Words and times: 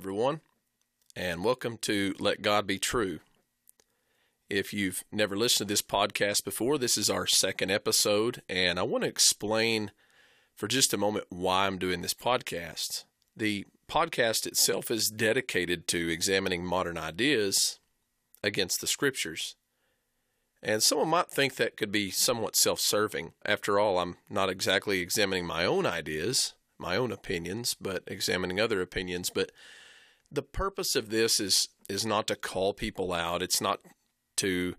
everyone, 0.00 0.40
and 1.14 1.44
welcome 1.44 1.76
to 1.76 2.14
Let 2.18 2.40
God 2.40 2.66
Be 2.66 2.78
True. 2.78 3.18
If 4.48 4.72
you've 4.72 5.04
never 5.12 5.36
listened 5.36 5.68
to 5.68 5.72
this 5.72 5.82
podcast 5.82 6.42
before, 6.42 6.78
this 6.78 6.96
is 6.96 7.10
our 7.10 7.26
second 7.26 7.70
episode, 7.70 8.40
and 8.48 8.78
I 8.78 8.82
want 8.82 9.04
to 9.04 9.10
explain 9.10 9.90
for 10.56 10.68
just 10.68 10.94
a 10.94 10.96
moment 10.96 11.26
why 11.28 11.66
I'm 11.66 11.76
doing 11.76 12.00
this 12.00 12.14
podcast. 12.14 13.04
The 13.36 13.66
podcast 13.90 14.46
itself 14.46 14.90
is 14.90 15.10
dedicated 15.10 15.86
to 15.88 16.08
examining 16.08 16.64
modern 16.64 16.96
ideas 16.96 17.78
against 18.42 18.80
the 18.80 18.86
scriptures. 18.86 19.54
And 20.62 20.82
someone 20.82 21.08
might 21.08 21.28
think 21.28 21.56
that 21.56 21.76
could 21.76 21.92
be 21.92 22.10
somewhat 22.10 22.56
self 22.56 22.80
serving. 22.80 23.34
After 23.44 23.78
all, 23.78 23.98
I'm 23.98 24.16
not 24.30 24.48
exactly 24.48 25.00
examining 25.00 25.44
my 25.44 25.66
own 25.66 25.84
ideas, 25.84 26.54
my 26.78 26.96
own 26.96 27.12
opinions, 27.12 27.76
but 27.78 28.02
examining 28.06 28.58
other 28.58 28.80
opinions. 28.80 29.28
But 29.28 29.52
the 30.30 30.42
purpose 30.42 30.94
of 30.96 31.10
this 31.10 31.40
is 31.40 31.68
is 31.88 32.06
not 32.06 32.26
to 32.28 32.36
call 32.36 32.72
people 32.72 33.12
out. 33.12 33.42
It's 33.42 33.60
not 33.60 33.80
to, 34.36 34.74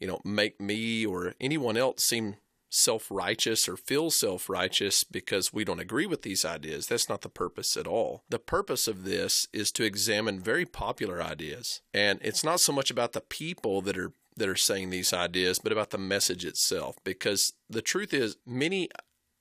you 0.00 0.06
know, 0.06 0.20
make 0.24 0.60
me 0.60 1.04
or 1.04 1.34
anyone 1.40 1.76
else 1.76 2.02
seem 2.02 2.36
self 2.70 3.08
righteous 3.10 3.68
or 3.68 3.76
feel 3.76 4.10
self 4.10 4.48
righteous 4.48 5.04
because 5.04 5.52
we 5.52 5.64
don't 5.64 5.80
agree 5.80 6.06
with 6.06 6.22
these 6.22 6.44
ideas. 6.44 6.86
That's 6.86 7.08
not 7.08 7.20
the 7.20 7.28
purpose 7.28 7.76
at 7.76 7.86
all. 7.86 8.24
The 8.28 8.38
purpose 8.38 8.88
of 8.88 9.04
this 9.04 9.46
is 9.52 9.70
to 9.72 9.84
examine 9.84 10.40
very 10.40 10.64
popular 10.64 11.22
ideas. 11.22 11.82
And 11.92 12.18
it's 12.22 12.44
not 12.44 12.60
so 12.60 12.72
much 12.72 12.90
about 12.90 13.12
the 13.12 13.20
people 13.20 13.80
that 13.82 13.96
are 13.96 14.12
that 14.36 14.48
are 14.48 14.56
saying 14.56 14.90
these 14.90 15.12
ideas, 15.12 15.60
but 15.60 15.70
about 15.70 15.90
the 15.90 15.98
message 15.98 16.44
itself. 16.44 16.96
Because 17.04 17.52
the 17.70 17.82
truth 17.82 18.12
is, 18.12 18.36
many 18.44 18.88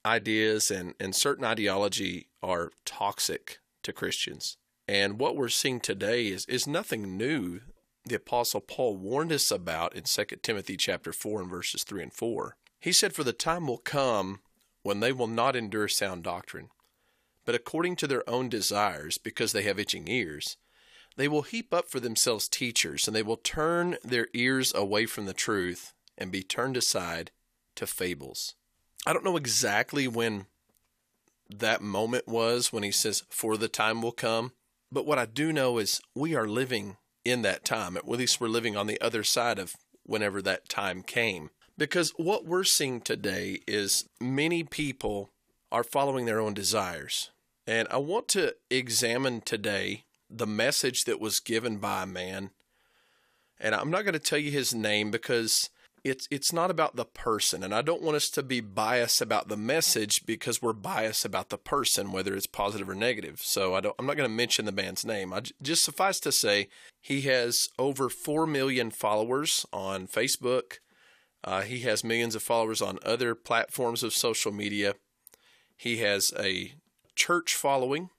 ideas 0.06 0.70
and, 0.70 0.94
and 1.00 1.16
certain 1.16 1.46
ideology 1.46 2.28
are 2.44 2.72
toxic 2.86 3.60
to 3.82 3.92
Christians. 3.94 4.58
And 4.88 5.20
what 5.20 5.36
we're 5.36 5.50
seeing 5.50 5.80
today 5.80 6.28
is, 6.28 6.46
is 6.46 6.68
nothing 6.68 7.18
new. 7.18 7.62
The 8.06 8.16
apostle 8.16 8.60
Paul 8.60 8.98
warned 8.98 9.32
us 9.32 9.50
about 9.50 9.96
in 9.96 10.04
2 10.04 10.26
Timothy 10.42 10.76
chapter 10.76 11.14
4 11.14 11.42
and 11.42 11.50
verses 11.50 11.84
3 11.84 12.04
and 12.04 12.14
4. 12.14 12.58
He 12.80 12.92
said, 12.92 13.14
For 13.14 13.24
the 13.24 13.32
time 13.32 13.68
will 13.68 13.78
come 13.78 14.42
when 14.82 15.00
they 15.00 15.14
will 15.14 15.28
not 15.28 15.56
endure 15.56 15.88
sound 15.88 16.24
doctrine, 16.24 16.70
but 17.46 17.56
according 17.56 17.96
to 17.98 18.08
their 18.08 18.30
own 18.30 18.50
desires, 18.50 19.18
because 19.18 19.54
they 19.54 19.64
have 19.64 19.80
itching 19.80 20.10
ears, 20.10 20.58
they 21.16 21.30
will 21.30 21.44
heap 21.44 21.74
up 21.74 21.90
for 21.90 22.02
themselves 22.02 22.50
teachers, 22.50 23.08
and 23.08 23.16
they 23.16 23.24
will 23.24 23.38
turn 23.38 23.96
their 24.04 24.28
ears 24.34 24.74
away 24.76 25.06
from 25.06 25.26
the 25.26 25.34
truth 25.34 25.94
and 26.18 26.32
be 26.32 26.44
turned 26.44 26.76
aside 26.76 27.32
to 27.76 27.88
fables. 27.88 28.56
I 29.06 29.14
don't 29.14 29.24
know 29.24 29.38
exactly 29.38 30.08
when 30.08 30.48
that 31.50 31.82
moment 31.82 32.28
was 32.28 32.74
when 32.74 32.84
he 32.84 32.92
says, 32.92 33.24
For 33.30 33.56
the 33.58 33.68
time 33.68 34.02
will 34.02 34.12
come. 34.12 34.52
But 34.94 35.08
what 35.08 35.18
I 35.18 35.26
do 35.26 35.52
know 35.52 35.80
is 35.80 36.00
we 36.14 36.36
are 36.36 36.48
living 36.48 36.98
in 37.26 37.42
that 37.42 37.66
time. 37.66 37.98
At 37.98 38.08
least 38.08 38.40
we're 38.40 38.48
living 38.48 38.78
on 38.78 38.86
the 38.86 39.02
other 39.02 39.24
side 39.24 39.58
of 39.58 39.76
whenever 40.04 40.40
that 40.44 40.70
time 40.70 41.02
came. 41.02 41.50
Because 41.76 42.14
what 42.16 42.46
we're 42.46 42.64
seeing 42.64 43.02
today 43.02 43.62
is 43.68 44.08
many 44.22 44.64
people 44.64 45.32
are 45.72 45.84
following 45.84 46.28
their 46.28 46.40
own 46.40 46.54
desires. 46.54 47.32
And 47.66 47.88
I 47.90 47.98
want 47.98 48.28
to 48.30 48.54
examine 48.70 49.42
today 49.42 50.04
the 50.30 50.46
message 50.46 51.06
that 51.06 51.20
was 51.20 51.40
given 51.40 51.78
by 51.78 52.04
a 52.04 52.08
man. 52.08 52.52
And 53.60 53.74
I'm 53.74 53.90
not 53.90 54.04
going 54.04 54.14
to 54.14 54.20
tell 54.20 54.38
you 54.38 54.52
his 54.52 54.76
name 54.76 55.10
because 55.10 55.72
it's 56.04 56.28
it's 56.30 56.52
not 56.52 56.70
about 56.70 56.96
the 56.96 57.06
person 57.06 57.64
and 57.64 57.74
I 57.74 57.82
don't 57.82 58.02
want 58.02 58.18
us 58.18 58.30
to 58.32 58.44
be 58.44 58.60
biased 58.60 59.22
about 59.22 59.48
the 59.48 59.56
message 59.56 60.26
because 60.26 60.62
we're 60.62 60.74
biased 60.74 61.24
about 61.24 61.50
the 61.50 61.58
person 61.58 62.12
whether 62.12 62.36
it's 62.36 62.48
positive 62.48 62.90
or 62.90 62.96
negative. 62.96 63.42
So 63.42 63.74
I 63.74 63.80
don't 63.80 63.96
I'm 63.98 64.06
not 64.06 64.18
going 64.18 64.30
to 64.30 64.36
mention 64.36 64.66
the 64.66 64.72
man's 64.72 65.06
name. 65.06 65.34
I 65.34 65.44
just 65.62 65.86
suffice 65.86 66.20
to 66.22 66.32
say 66.32 66.68
he 67.02 67.22
has 67.22 67.70
over 67.80 68.10
4 68.10 68.46
million 68.46 68.92
followers 68.92 69.66
on 69.72 70.08
Facebook. 70.08 70.80
Uh, 71.44 71.62
he 71.62 71.80
has 71.80 72.04
millions 72.04 72.36
of 72.36 72.44
followers 72.44 72.82
on 72.82 73.00
other 73.06 73.36
platforms 73.36 74.04
of 74.04 74.14
social 74.14 74.52
media. 74.52 74.96
He 75.76 75.98
has 75.98 76.34
a 76.40 76.74
church 77.16 77.56
following 77.56 78.10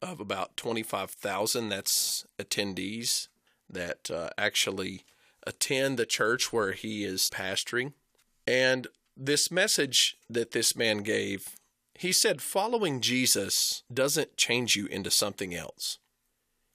of 0.00 0.20
about 0.20 0.56
25,000. 0.56 1.68
That's 1.68 2.24
attendees 2.38 3.28
that 3.68 4.10
uh, 4.10 4.30
actually 4.38 5.04
attend 5.46 5.98
the 5.98 6.06
church 6.06 6.52
where 6.52 6.72
he 6.72 7.04
is 7.04 7.30
pastoring. 7.32 7.92
And 8.46 8.86
this 9.16 9.50
message 9.50 10.16
that 10.28 10.52
this 10.52 10.74
man 10.74 10.98
gave, 10.98 11.56
he 11.94 12.12
said, 12.12 12.40
following 12.40 13.00
Jesus 13.00 13.82
doesn't 13.92 14.36
change 14.36 14.76
you 14.76 14.86
into 14.86 15.10
something 15.10 15.54
else. 15.54 15.98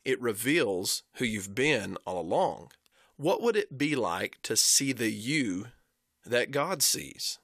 It 0.04 0.22
reveals 0.22 1.04
who 1.16 1.26
you've 1.26 1.56
been 1.56 1.98
all 2.06 2.20
along. 2.20 2.72
What 3.18 3.42
would 3.42 3.56
it 3.56 3.78
be 3.78 3.96
like 3.96 4.38
to 4.44 4.56
see 4.56 4.94
the 4.94 5.12
you 5.12 5.68
that 6.26 6.52
God 6.52 6.84
sees? 6.84 7.40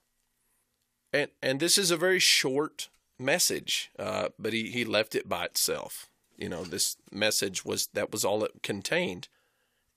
And, 1.12 1.30
and 1.42 1.60
this 1.60 1.76
is 1.76 1.90
a 1.90 1.96
very 1.96 2.20
short 2.20 2.88
message, 3.18 3.90
uh, 3.98 4.28
but 4.38 4.52
he, 4.52 4.70
he 4.70 4.84
left 4.84 5.14
it 5.14 5.28
by 5.28 5.44
itself. 5.46 6.08
You 6.36 6.48
know, 6.48 6.64
this 6.64 6.96
message 7.10 7.64
was 7.64 7.88
that 7.94 8.12
was 8.12 8.24
all 8.24 8.44
it 8.44 8.62
contained. 8.62 9.28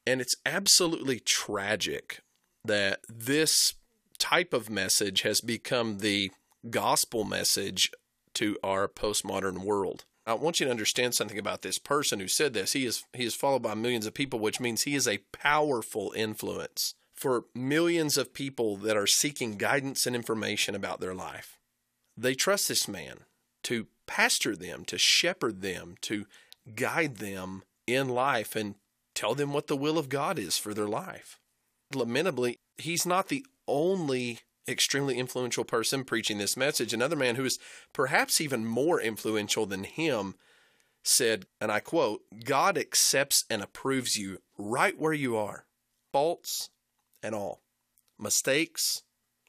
And 0.08 0.22
it's 0.22 0.36
absolutely 0.46 1.20
tragic 1.20 2.22
that 2.64 3.00
this 3.10 3.74
type 4.18 4.54
of 4.54 4.70
message 4.70 5.22
has 5.22 5.42
become 5.42 6.00
the 6.00 6.32
gospel 6.70 7.24
message 7.24 7.92
to 8.36 8.58
our 8.64 8.88
postmodern 8.88 9.60
world. 9.60 10.06
I 10.28 10.34
want 10.34 10.60
you 10.60 10.66
to 10.66 10.72
understand 10.72 11.14
something 11.14 11.38
about 11.38 11.62
this 11.62 11.78
person 11.78 12.20
who 12.20 12.28
said 12.28 12.54
this. 12.54 12.74
He 12.74 12.86
is 12.86 13.04
he 13.14 13.26
is 13.26 13.36
followed 13.36 13.62
by 13.62 13.76
millions 13.76 14.06
of 14.06 14.14
people, 14.14 14.40
which 14.40 14.60
means 14.60 14.84
he 14.84 14.96
is 14.96 15.08
a 15.08 15.20
powerful 15.32 16.14
influence 16.16 16.96
for 17.14 17.46
millions 17.54 18.18
of 18.18 18.34
people 18.34 18.76
that 18.78 18.98
are 18.98 19.08
seeking 19.08 19.58
guidance 19.58 20.06
and 20.06 20.16
information 20.16 20.76
about 20.76 21.00
their 21.00 21.14
life. 21.14 21.60
They 22.18 22.34
trust 22.34 22.68
this 22.68 22.88
man 22.88 23.20
to 23.64 23.88
pastor 24.08 24.56
them, 24.56 24.84
to 24.86 24.98
shepherd 24.98 25.62
them, 25.62 25.96
to 26.02 26.26
guide 26.76 27.18
them 27.18 27.64
in 27.88 28.10
life 28.10 28.56
and 28.56 28.76
tell 29.16 29.36
them 29.36 29.54
what 29.54 29.68
the 29.68 29.78
will 29.78 29.98
of 29.98 30.10
God 30.10 30.38
is 30.38 30.58
for 30.58 30.74
their 30.74 30.88
life. 30.88 31.40
Lamentably, 31.94 32.60
he's 32.78 33.06
not 33.06 33.30
the 33.30 33.46
only 33.68 34.40
extremely 34.68 35.18
influential 35.18 35.64
person 35.64 36.04
preaching 36.04 36.38
this 36.38 36.58
message. 36.58 36.94
Another 36.94 37.16
man 37.16 37.36
who 37.36 37.46
is 37.46 37.60
perhaps 37.94 38.42
even 38.42 38.66
more 38.66 39.00
influential 39.00 39.66
than 39.66 39.84
him 39.84 40.36
said, 41.04 41.46
and 41.62 41.72
I 41.72 41.80
quote, 41.80 42.22
God 42.44 42.78
accepts 42.78 43.46
and 43.50 43.62
approves 43.62 44.18
you 44.18 44.40
right 44.58 45.00
where 45.00 45.14
you 45.14 45.38
are, 45.38 45.66
faults 46.12 46.70
and 47.22 47.36
all, 47.36 47.62
mistakes, 48.20 49.04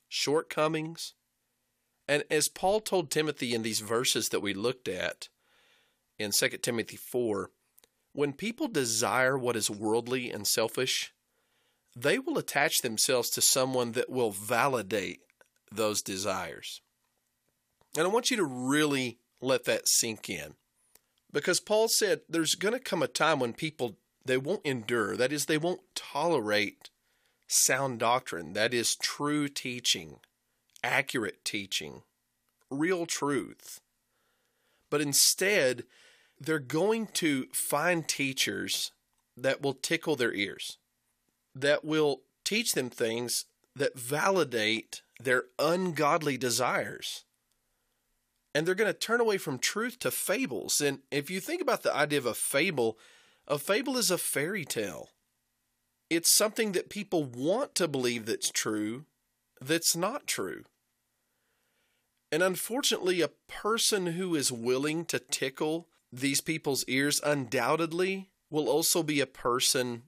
shortcomings, 0.09 1.15
and 2.09 2.25
as 2.31 2.49
Paul 2.49 2.81
told 2.81 3.11
Timothy 3.11 3.55
in 3.55 3.63
these 3.63 3.81
verses 3.81 4.29
that 4.29 4.41
we 4.41 4.55
looked 4.55 4.89
at 4.89 5.29
in 6.19 6.31
2 6.31 6.49
Timothy 6.63 6.97
4, 6.97 7.51
when 8.17 8.33
people 8.33 8.69
desire 8.69 9.37
what 9.37 9.57
is 9.57 9.71
worldly 9.71 10.31
and 10.31 10.47
selfish, 10.47 11.13
they 11.95 12.19
will 12.19 12.39
attach 12.39 12.83
themselves 12.83 13.31
to 13.31 13.41
someone 13.41 13.93
that 13.93 14.11
will 14.11 14.31
validate 14.31 15.21
those 15.71 16.03
desires. 16.03 16.81
And 17.97 18.07
I 18.07 18.11
want 18.11 18.31
you 18.31 18.37
to 18.39 18.45
really 18.45 19.19
let 19.41 19.65
that 19.65 19.89
sink 19.89 20.29
in. 20.29 20.55
Because 21.33 21.61
Paul 21.61 21.89
said 21.89 22.23
there's 22.29 22.55
going 22.55 22.75
to 22.75 22.81
come 22.81 23.03
a 23.03 23.09
time 23.09 23.39
when 23.39 23.53
people 23.53 23.99
they 24.25 24.39
won't 24.39 24.65
endure, 24.65 25.17
that 25.17 25.33
is 25.33 25.47
they 25.47 25.59
won't 25.59 25.83
tolerate 25.95 26.91
sound 27.47 28.01
doctrine, 28.01 28.55
that 28.55 28.75
is 28.75 28.97
true 28.97 29.49
teaching 29.49 30.17
accurate 30.87 31.45
teaching, 31.45 32.03
real 32.71 33.07
truth. 33.07 33.81
But 34.89 35.01
instead, 35.01 35.85
they're 36.41 36.59
going 36.59 37.07
to 37.09 37.47
find 37.53 38.07
teachers 38.07 38.93
that 39.37 39.63
will 39.63 39.75
tickle 39.75 40.17
their 40.17 40.33
ears, 40.33 40.79
that 41.55 41.85
will 41.85 42.23
teach 42.45 42.73
them 42.73 42.91
things 42.91 43.47
that 43.75 43.99
validate 43.99 45.03
their 45.21 45.45
ungodly 45.59 46.37
desires. 46.37 47.25
And 48.55 48.67
they're 48.67 48.75
going 48.75 48.93
to 48.93 48.99
turn 48.99 49.21
away 49.21 49.37
from 49.37 49.59
truth 49.59 49.99
to 50.01 50.11
fables. 50.11 50.81
And 50.81 51.01
if 51.11 51.31
you 51.31 51.41
think 51.41 51.61
about 51.61 51.83
the 51.83 51.95
idea 51.95 52.19
of 52.19 52.27
a 52.27 52.35
fable, 52.35 52.99
a 53.47 53.59
fable 53.59 53.99
is 53.99 54.11
a 54.11 54.17
fairy 54.17 54.65
tale. 54.65 55.11
It's 56.09 56.31
something 56.31 56.73
that 56.73 56.89
people 56.89 57.25
want 57.25 57.75
to 57.75 57.89
believe 57.89 58.27
that's 58.27 58.51
true, 58.51 59.05
that's 59.61 59.95
not 59.95 60.27
true. 60.27 60.65
And 62.33 62.43
unfortunately, 62.43 63.21
a 63.21 63.31
person 63.49 64.07
who 64.07 64.35
is 64.35 64.51
willing 64.51 65.05
to 65.07 65.19
tickle 65.19 65.89
these 66.13 66.41
people's 66.41 66.85
ears 66.85 67.21
undoubtedly 67.25 68.31
will 68.51 68.69
also 68.69 69.03
be 69.03 69.21
a 69.21 69.27
person 69.27 70.05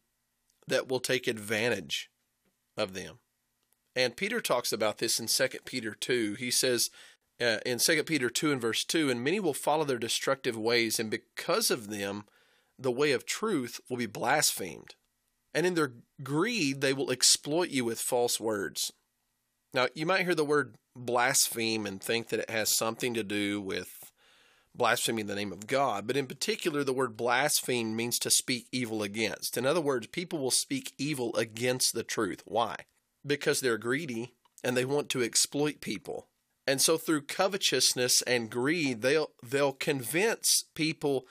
that 0.66 0.88
will 0.88 1.00
take 1.00 1.26
advantage 1.26 2.10
of 2.76 2.94
them. 2.94 3.18
And 3.96 4.16
Peter 4.16 4.40
talks 4.40 4.72
about 4.72 4.98
this 4.98 5.18
in 5.18 5.26
2 5.26 5.58
Peter 5.64 5.94
2. 5.94 6.34
He 6.34 6.50
says 6.50 6.90
uh, 7.40 7.58
in 7.66 7.78
2 7.78 8.04
Peter 8.04 8.30
2 8.30 8.52
and 8.52 8.60
verse 8.60 8.84
2 8.84 9.10
And 9.10 9.24
many 9.24 9.40
will 9.40 9.54
follow 9.54 9.84
their 9.84 9.98
destructive 9.98 10.56
ways, 10.56 11.00
and 11.00 11.10
because 11.10 11.70
of 11.70 11.88
them, 11.88 12.24
the 12.78 12.92
way 12.92 13.12
of 13.12 13.26
truth 13.26 13.80
will 13.88 13.96
be 13.96 14.06
blasphemed. 14.06 14.94
And 15.54 15.66
in 15.66 15.74
their 15.74 15.94
greed, 16.22 16.80
they 16.80 16.92
will 16.92 17.10
exploit 17.10 17.70
you 17.70 17.84
with 17.84 18.00
false 18.00 18.38
words. 18.38 18.92
Now, 19.74 19.88
you 19.94 20.06
might 20.06 20.24
hear 20.24 20.34
the 20.34 20.44
word 20.44 20.76
blaspheme 20.94 21.86
and 21.86 22.00
think 22.00 22.28
that 22.28 22.40
it 22.40 22.50
has 22.50 22.68
something 22.68 23.14
to 23.14 23.24
do 23.24 23.60
with 23.60 23.97
blaspheming 24.74 25.26
the 25.26 25.34
name 25.34 25.52
of 25.52 25.66
God, 25.66 26.06
but 26.06 26.16
in 26.16 26.26
particular, 26.26 26.84
the 26.84 26.92
word 26.92 27.16
blaspheme 27.16 27.96
means 27.96 28.18
to 28.20 28.30
speak 28.30 28.68
evil 28.70 29.02
against. 29.02 29.56
In 29.56 29.66
other 29.66 29.80
words, 29.80 30.06
people 30.06 30.38
will 30.38 30.50
speak 30.50 30.92
evil 30.98 31.34
against 31.36 31.94
the 31.94 32.04
truth. 32.04 32.42
Why? 32.44 32.76
Because 33.26 33.60
they're 33.60 33.78
greedy 33.78 34.34
and 34.62 34.76
they 34.76 34.84
want 34.84 35.08
to 35.10 35.22
exploit 35.22 35.80
people. 35.80 36.28
And 36.66 36.80
so 36.80 36.98
through 36.98 37.22
covetousness 37.22 38.22
and 38.22 38.50
greed, 38.50 39.02
they'll 39.02 39.30
they'll 39.42 39.72
convince 39.72 40.64
people 40.74 41.26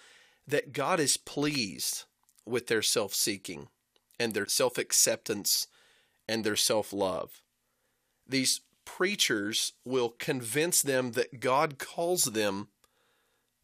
that 0.48 0.74
God 0.74 1.00
is 1.00 1.16
pleased 1.16 2.06
with 2.46 2.68
their 2.68 2.82
self-seeking 2.82 3.68
and 4.20 4.34
their 4.34 4.48
self-acceptance 4.48 5.68
and 6.28 6.44
their 6.44 6.56
self-love. 6.56 7.42
These 8.28 8.62
preachers 8.84 9.74
will 9.86 10.10
convince 10.10 10.82
them 10.82 11.12
that 11.12 11.40
God 11.40 11.78
calls 11.78 12.24
them 12.24 12.70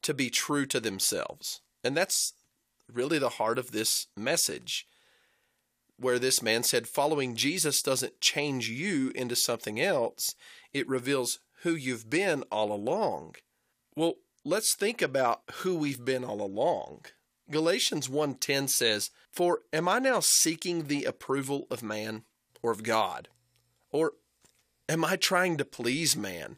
to 0.03 0.13
be 0.13 0.29
true 0.29 0.65
to 0.67 0.79
themselves. 0.79 1.61
And 1.83 1.97
that's 1.97 2.33
really 2.91 3.19
the 3.19 3.29
heart 3.29 3.57
of 3.57 3.71
this 3.71 4.07
message, 4.15 4.87
where 5.97 6.19
this 6.19 6.41
man 6.41 6.63
said, 6.63 6.87
following 6.87 7.35
Jesus 7.35 7.81
doesn't 7.81 8.21
change 8.21 8.69
you 8.69 9.11
into 9.15 9.35
something 9.35 9.79
else, 9.79 10.35
it 10.73 10.87
reveals 10.87 11.39
who 11.61 11.75
you've 11.75 12.09
been 12.09 12.43
all 12.51 12.71
along. 12.71 13.35
Well, 13.95 14.15
let's 14.43 14.73
think 14.73 15.01
about 15.01 15.43
who 15.61 15.75
we've 15.75 16.03
been 16.03 16.23
all 16.23 16.41
along. 16.41 17.05
Galatians 17.49 18.09
1:10 18.09 18.67
says, 18.67 19.11
"For 19.31 19.63
am 19.71 19.87
I 19.87 19.99
now 19.99 20.19
seeking 20.19 20.87
the 20.87 21.05
approval 21.05 21.67
of 21.69 21.83
man 21.83 22.25
or 22.61 22.71
of 22.71 22.83
God? 22.83 23.29
Or 23.91 24.13
am 24.89 25.05
I 25.05 25.15
trying 25.15 25.57
to 25.57 25.65
please 25.65 26.15
man? 26.15 26.57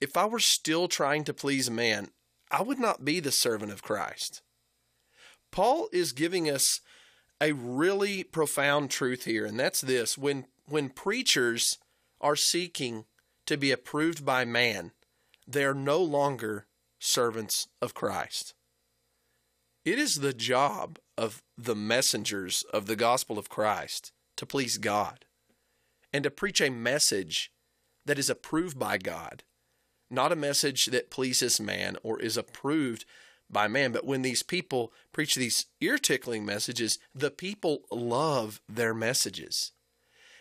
If 0.00 0.16
I 0.16 0.26
were 0.26 0.40
still 0.40 0.88
trying 0.88 1.24
to 1.24 1.34
please 1.34 1.70
man, 1.70 2.12
I 2.50 2.62
would 2.62 2.78
not 2.78 3.04
be 3.04 3.20
the 3.20 3.32
servant 3.32 3.72
of 3.72 3.82
Christ." 3.82 4.42
Paul 5.50 5.88
is 5.92 6.12
giving 6.12 6.48
us 6.48 6.80
a 7.40 7.52
really 7.52 8.22
profound 8.22 8.90
truth 8.90 9.24
here, 9.24 9.46
and 9.46 9.58
that's 9.58 9.80
this 9.80 10.18
when 10.18 10.46
when 10.66 10.90
preachers 10.90 11.78
are 12.20 12.36
seeking 12.36 13.06
to 13.46 13.56
be 13.56 13.72
approved 13.72 14.24
by 14.24 14.44
man, 14.44 14.92
they 15.46 15.64
are 15.64 15.74
no 15.74 16.00
longer 16.00 16.68
servants 17.00 17.66
of 17.80 17.94
Christ. 17.94 18.54
It 19.84 19.98
is 19.98 20.16
the 20.16 20.34
job 20.34 20.98
of 21.16 21.42
the 21.56 21.74
messengers 21.74 22.62
of 22.72 22.86
the 22.86 22.96
gospel 22.96 23.38
of 23.38 23.48
Christ 23.48 24.12
to 24.36 24.46
please 24.46 24.78
God 24.78 25.24
and 26.12 26.22
to 26.24 26.30
preach 26.30 26.60
a 26.60 26.70
message 26.70 27.52
that 28.04 28.18
is 28.18 28.30
approved 28.30 28.78
by 28.78 28.98
God, 28.98 29.42
not 30.10 30.32
a 30.32 30.36
message 30.36 30.86
that 30.86 31.10
pleases 31.10 31.60
man 31.60 31.96
or 32.02 32.20
is 32.20 32.36
approved 32.36 33.04
by 33.48 33.68
man. 33.68 33.92
But 33.92 34.04
when 34.04 34.22
these 34.22 34.42
people 34.42 34.92
preach 35.12 35.34
these 35.34 35.66
ear 35.80 35.98
tickling 35.98 36.44
messages, 36.44 36.98
the 37.14 37.30
people 37.30 37.82
love 37.90 38.60
their 38.68 38.94
messages. 38.94 39.72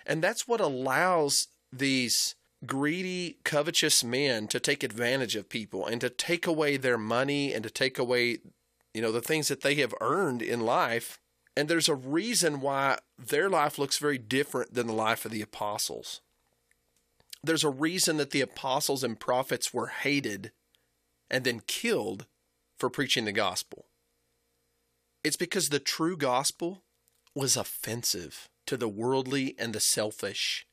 And 0.05 0.23
that's 0.23 0.47
what 0.47 0.61
allows 0.61 1.47
these 1.71 2.35
greedy, 2.65 3.37
covetous 3.43 4.03
men 4.03 4.47
to 4.47 4.59
take 4.59 4.83
advantage 4.83 5.35
of 5.35 5.49
people 5.49 5.85
and 5.85 6.01
to 6.01 6.09
take 6.09 6.45
away 6.45 6.77
their 6.77 6.97
money 6.97 7.53
and 7.53 7.63
to 7.63 7.69
take 7.69 7.97
away, 7.97 8.39
you 8.93 9.01
know, 9.01 9.11
the 9.11 9.21
things 9.21 9.47
that 9.47 9.61
they 9.61 9.75
have 9.75 9.93
earned 10.01 10.41
in 10.41 10.61
life. 10.61 11.19
And 11.55 11.67
there's 11.67 11.89
a 11.89 11.95
reason 11.95 12.61
why 12.61 12.99
their 13.17 13.49
life 13.49 13.77
looks 13.77 13.97
very 13.97 14.17
different 14.17 14.73
than 14.73 14.87
the 14.87 14.93
life 14.93 15.25
of 15.25 15.31
the 15.31 15.41
apostles. 15.41 16.21
There's 17.43 17.63
a 17.63 17.69
reason 17.69 18.17
that 18.17 18.31
the 18.31 18.41
apostles 18.41 19.03
and 19.03 19.19
prophets 19.19 19.73
were 19.73 19.87
hated 19.87 20.51
and 21.29 21.43
then 21.43 21.61
killed 21.67 22.25
for 22.77 22.89
preaching 22.89 23.25
the 23.25 23.31
gospel. 23.31 23.85
It's 25.23 25.37
because 25.37 25.69
the 25.69 25.79
true 25.79 26.17
gospel 26.17 26.83
was 27.35 27.55
offensive 27.55 28.49
to 28.67 28.77
the 28.77 28.87
worldly 28.87 29.55
and 29.57 29.73
the 29.73 29.79
selfish 29.79 30.65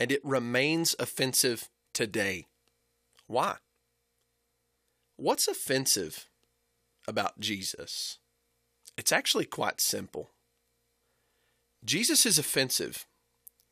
and 0.00 0.10
it 0.10 0.24
remains 0.24 0.96
offensive 0.98 1.68
today. 1.92 2.46
Why? 3.26 3.56
What's 5.16 5.46
offensive 5.46 6.26
about 7.06 7.38
Jesus? 7.38 8.18
It's 8.96 9.12
actually 9.12 9.44
quite 9.44 9.80
simple. 9.80 10.30
Jesus 11.84 12.24
is 12.24 12.38
offensive 12.38 13.06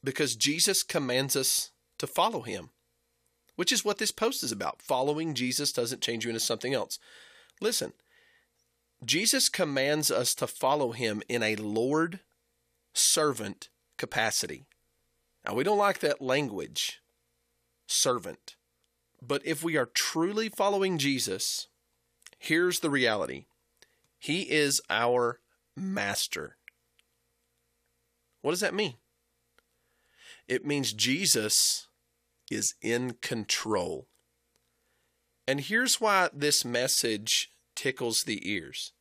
because 0.04 0.36
Jesus 0.36 0.82
commands 0.82 1.34
us 1.34 1.70
to 1.98 2.06
follow 2.06 2.42
him, 2.42 2.70
which 3.56 3.72
is 3.72 3.84
what 3.84 3.98
this 3.98 4.12
post 4.12 4.42
is 4.42 4.52
about. 4.52 4.82
Following 4.82 5.34
Jesus 5.34 5.72
doesn't 5.72 6.02
change 6.02 6.24
you 6.24 6.30
into 6.30 6.40
something 6.40 6.74
else. 6.74 6.98
Listen, 7.60 7.92
Jesus 9.04 9.48
commands 9.48 10.10
us 10.10 10.34
to 10.36 10.46
follow 10.46 10.92
him 10.92 11.22
in 11.28 11.42
a 11.42 11.56
Lord 11.56 12.20
servant 12.92 13.68
capacity. 13.96 14.66
Now, 15.46 15.54
we 15.54 15.64
don't 15.64 15.78
like 15.78 16.00
that 16.00 16.20
language, 16.20 17.00
servant. 17.86 18.56
But 19.20 19.44
if 19.44 19.62
we 19.62 19.76
are 19.76 19.86
truly 19.86 20.48
following 20.48 20.98
Jesus, 20.98 21.68
here's 22.38 22.80
the 22.80 22.90
reality 22.90 23.46
He 24.18 24.42
is 24.42 24.80
our 24.88 25.40
master. 25.76 26.56
What 28.42 28.52
does 28.52 28.60
that 28.60 28.74
mean? 28.74 28.94
It 30.46 30.64
means 30.64 30.92
Jesus 30.92 31.87
is 32.50 32.74
in 32.82 33.14
control. 33.20 34.08
And 35.46 35.60
here's 35.60 36.00
why 36.00 36.28
this 36.32 36.64
message 36.64 37.50
tickles 37.74 38.24
the 38.26 38.50
ears 38.50 38.92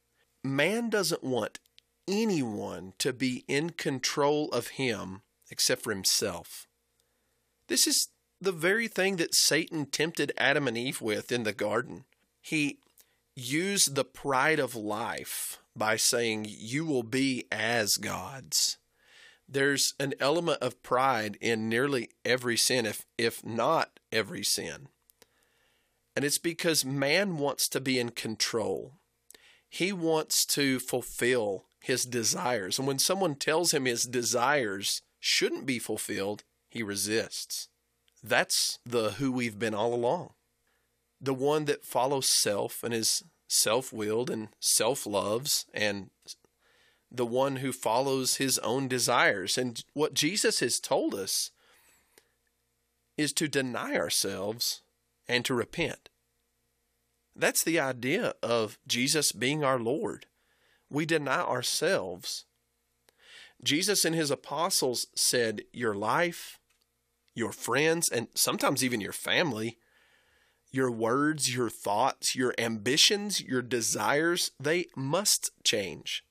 man 0.43 0.89
doesn't 0.89 1.23
want 1.23 1.59
anyone 2.07 2.93
to 2.99 3.11
be 3.11 3.43
in 3.47 3.71
control 3.71 4.49
of 4.51 4.67
him 4.69 5.21
except 5.51 5.81
for 5.83 5.91
himself. 5.91 6.67
This 7.67 7.85
is 7.85 8.09
the 8.39 8.51
very 8.51 8.87
thing 8.87 9.17
that 9.17 9.35
Satan 9.35 9.85
tempted 9.87 10.31
Adam 10.37 10.67
and 10.67 10.77
Eve 10.77 11.01
with 11.01 11.31
in 11.31 11.43
the 11.43 11.53
garden. 11.53 12.05
He 12.41 12.79
used 13.35 13.95
the 13.95 14.05
pride 14.05 14.59
of 14.59 14.75
life 14.75 15.59
by 15.75 15.95
saying, 15.95 16.45
You 16.47 16.85
will 16.85 17.03
be 17.03 17.45
as 17.51 17.97
gods. 17.97 18.77
There's 19.49 19.93
an 19.99 20.13
element 20.19 20.61
of 20.61 20.83
pride 20.83 21.37
in 21.39 21.69
nearly 21.69 22.09
every 22.25 22.57
sin, 22.57 22.85
if, 22.85 23.05
if 23.17 23.45
not 23.45 23.99
every 24.11 24.43
sin. 24.43 24.89
And 26.15 26.25
it's 26.25 26.37
because 26.37 26.83
man 26.83 27.37
wants 27.37 27.69
to 27.69 27.79
be 27.79 27.99
in 27.99 28.09
control. 28.09 28.93
He 29.69 29.93
wants 29.93 30.45
to 30.47 30.79
fulfill 30.79 31.65
his 31.79 32.05
desires. 32.05 32.79
And 32.79 32.87
when 32.87 32.99
someone 32.99 33.35
tells 33.35 33.73
him 33.73 33.85
his 33.85 34.03
desires 34.03 35.01
shouldn't 35.19 35.65
be 35.65 35.79
fulfilled, 35.79 36.43
he 36.69 36.83
resists. 36.83 37.69
That's 38.23 38.79
the 38.85 39.11
who 39.11 39.31
we've 39.31 39.59
been 39.59 39.75
all 39.75 39.93
along. 39.93 40.33
The 41.21 41.33
one 41.33 41.65
that 41.65 41.85
follows 41.85 42.29
self 42.29 42.83
and 42.83 42.93
is 42.93 43.23
self 43.47 43.93
willed 43.93 44.29
and 44.29 44.49
self 44.59 45.05
loves, 45.05 45.65
and 45.73 46.09
the 47.11 47.25
one 47.25 47.57
who 47.57 47.71
follows 47.71 48.35
his 48.35 48.59
own 48.59 48.87
desires. 48.87 49.57
And 49.57 49.83
what 49.93 50.13
Jesus 50.13 50.59
has 50.59 50.79
told 50.79 51.15
us 51.15 51.51
is 53.17 53.33
to 53.33 53.47
deny 53.47 53.95
ourselves 53.95 54.81
and 55.27 55.43
to 55.45 55.53
repent. 55.53 56.09
That's 57.35 57.63
the 57.63 57.79
idea 57.79 58.33
of 58.41 58.77
Jesus 58.87 59.31
being 59.31 59.63
our 59.63 59.79
Lord. 59.79 60.25
We 60.89 61.05
deny 61.05 61.41
ourselves 61.41 62.45
Jesus 63.63 64.05
and 64.05 64.15
his 64.15 64.31
apostles 64.31 65.07
said, 65.15 65.63
Your 65.73 65.95
life, 65.95 66.59
your 67.33 67.51
friends, 67.51 68.09
and 68.09 68.27
sometimes 68.35 68.83
even 68.83 69.01
your 69.01 69.13
family, 69.13 69.77
your 70.71 70.91
words, 70.91 71.55
your 71.55 71.69
thoughts, 71.69 72.35
your 72.35 72.53
ambitions, 72.57 73.41
your 73.41 73.61
desires, 73.61 74.51
they 74.59 74.87
must 74.95 75.51
change. 75.63 76.23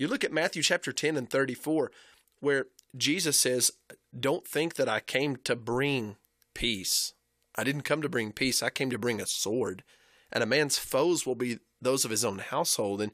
You 0.00 0.08
look 0.08 0.24
at 0.24 0.32
Matthew 0.32 0.62
chapter 0.62 0.92
10 0.92 1.18
and 1.18 1.28
34, 1.28 1.92
where 2.40 2.68
Jesus 2.96 3.38
says, 3.38 3.70
Don't 4.18 4.48
think 4.48 4.76
that 4.76 4.88
I 4.88 5.00
came 5.00 5.36
to 5.44 5.54
bring 5.54 6.16
peace. 6.54 7.12
I 7.54 7.64
didn't 7.64 7.82
come 7.82 8.00
to 8.00 8.08
bring 8.08 8.32
peace, 8.32 8.62
I 8.62 8.70
came 8.70 8.88
to 8.88 8.98
bring 8.98 9.20
a 9.20 9.26
sword. 9.26 9.84
And 10.32 10.42
a 10.42 10.46
man's 10.46 10.78
foes 10.78 11.26
will 11.26 11.34
be 11.34 11.58
those 11.82 12.06
of 12.06 12.10
his 12.10 12.24
own 12.24 12.38
household. 12.38 13.02
And 13.02 13.12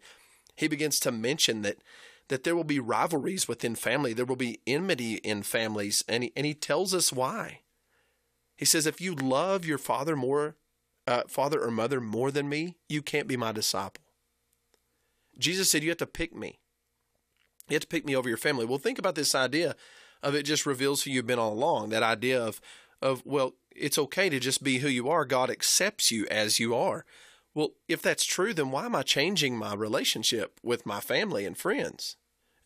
he 0.55 0.69
begins 0.69 1.01
to 1.01 1.11
mention 1.11 1.63
that 1.63 1.79
that 2.29 2.45
there 2.45 2.55
will 2.55 2.65
be 2.65 2.79
rivalries 2.79 3.49
within 3.49 3.75
family, 3.75 4.13
there 4.13 4.25
will 4.25 4.37
be 4.37 4.61
enmity 4.65 5.15
in 5.15 5.43
families, 5.43 6.05
and 6.09 6.23
he, 6.23 6.33
and 6.37 6.47
he 6.47 6.55
tells 6.55 6.95
us 6.95 7.13
why. 7.13 7.63
He 8.57 8.65
says, 8.65 8.87
if 8.87 9.01
you 9.01 9.15
love 9.15 9.65
your 9.65 9.79
father 9.79 10.15
more, 10.15 10.57
uh, 11.07 11.23
father 11.29 11.61
or 11.61 11.71
mother 11.71 12.01
more 12.01 12.31
than 12.31 12.49
me, 12.49 12.77
you 12.89 13.03
can't 13.03 13.29
be 13.29 13.37
my 13.37 13.51
disciple. 13.51 14.03
Jesus 15.39 15.71
said, 15.71 15.83
You 15.83 15.91
have 15.91 15.99
to 15.99 16.07
pick 16.07 16.35
me. 16.35 16.59
You 17.69 17.75
have 17.75 17.83
to 17.83 17.89
pick 17.89 18.05
me 18.05 18.15
over 18.15 18.29
your 18.29 18.39
family. 18.39 18.65
Well, 18.65 18.79
think 18.79 18.99
about 18.99 19.15
this 19.15 19.35
idea 19.35 19.75
of 20.23 20.35
it 20.35 20.45
just 20.45 20.67
reveals 20.67 21.03
who 21.03 21.11
you've 21.11 21.27
been 21.27 21.39
all 21.39 21.53
along. 21.53 21.91
That 21.91 22.03
idea 22.03 22.43
of, 22.43 22.61
of 23.03 23.23
well, 23.25 23.55
it's 23.75 23.99
okay 23.99 24.29
to 24.29 24.41
just 24.41 24.63
be 24.63 24.79
who 24.79 24.89
you 24.89 25.09
are. 25.09 25.25
God 25.25 25.51
accepts 25.51 26.11
you 26.11 26.27
as 26.31 26.59
you 26.59 26.75
are. 26.75 27.05
Well, 27.55 27.71
if 27.89 28.03
that's 28.03 28.25
true, 28.25 28.53
then 28.53 28.71
why 28.71 28.85
am 28.85 28.95
I 28.95 29.03
changing 29.03 29.57
my 29.57 29.75
relationship 29.75 30.61
with 30.63 30.87
my 30.87 31.01
family 31.01 31.45
and 31.45 31.57
friends? 31.57 32.17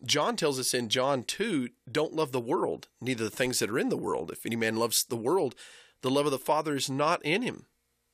John 0.03 0.35
tells 0.35 0.59
us 0.59 0.73
in 0.73 0.89
John 0.89 1.23
2 1.23 1.69
don't 1.91 2.13
love 2.13 2.31
the 2.31 2.39
world, 2.39 2.87
neither 2.99 3.23
the 3.23 3.29
things 3.29 3.59
that 3.59 3.69
are 3.69 3.79
in 3.79 3.89
the 3.89 3.97
world. 3.97 4.31
If 4.31 4.45
any 4.45 4.55
man 4.55 4.75
loves 4.75 5.05
the 5.05 5.15
world, 5.15 5.55
the 6.01 6.09
love 6.09 6.25
of 6.25 6.31
the 6.31 6.39
Father 6.39 6.75
is 6.75 6.89
not 6.89 7.23
in 7.23 7.41
him. 7.41 7.65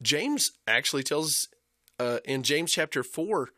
James 0.02 0.52
actually 0.68 1.04
tells 1.04 1.48
uh, 2.00 2.20
in 2.26 2.44
James 2.44 2.72
chapter 2.72 3.04
4 3.04 3.50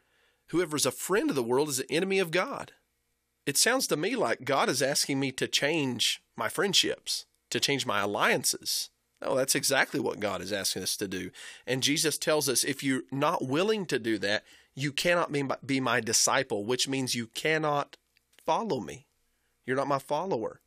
whoever 0.48 0.77
is 0.77 0.86
a 0.86 0.91
friend 0.91 1.29
of 1.29 1.36
the 1.36 1.43
world 1.43 1.69
is 1.69 1.79
an 1.79 1.86
enemy 1.89 2.19
of 2.19 2.31
God. 2.31 2.71
It 3.50 3.58
sounds 3.58 3.88
to 3.88 3.98
me 3.98 4.15
like 4.15 4.46
God 4.46 4.70
is 4.70 4.79
asking 4.79 5.20
me 5.20 5.32
to 5.32 5.48
change 5.48 6.22
my 6.38 6.50
friendships, 6.50 7.25
to 7.50 7.60
change 7.60 7.84
my 7.84 8.01
alliances. 8.01 8.91
No, 9.24 9.36
that's 9.36 9.56
exactly 9.56 10.00
what 10.00 10.20
God 10.20 10.39
is 10.39 10.53
asking 10.53 10.84
us 10.84 10.96
to 10.98 11.08
do. 11.08 11.32
And 11.65 11.82
Jesus 11.82 12.20
tells 12.20 12.48
us 12.48 12.63
if 12.63 12.84
you're 12.84 13.01
not 13.12 13.48
willing 13.48 13.88
to 13.88 13.98
do 13.98 14.20
that, 14.20 14.44
you 14.75 14.91
cannot 14.91 15.32
be 15.32 15.41
my, 15.41 15.58
be 15.65 15.79
my 15.79 16.00
disciple, 16.00 16.63
which 16.63 16.88
means 16.88 17.15
you 17.15 17.25
cannot 17.25 17.98
follow 18.46 18.82
me. 18.82 19.08
You're 19.65 19.77
not 19.77 19.88
my 19.88 19.98
follower. 19.98 20.62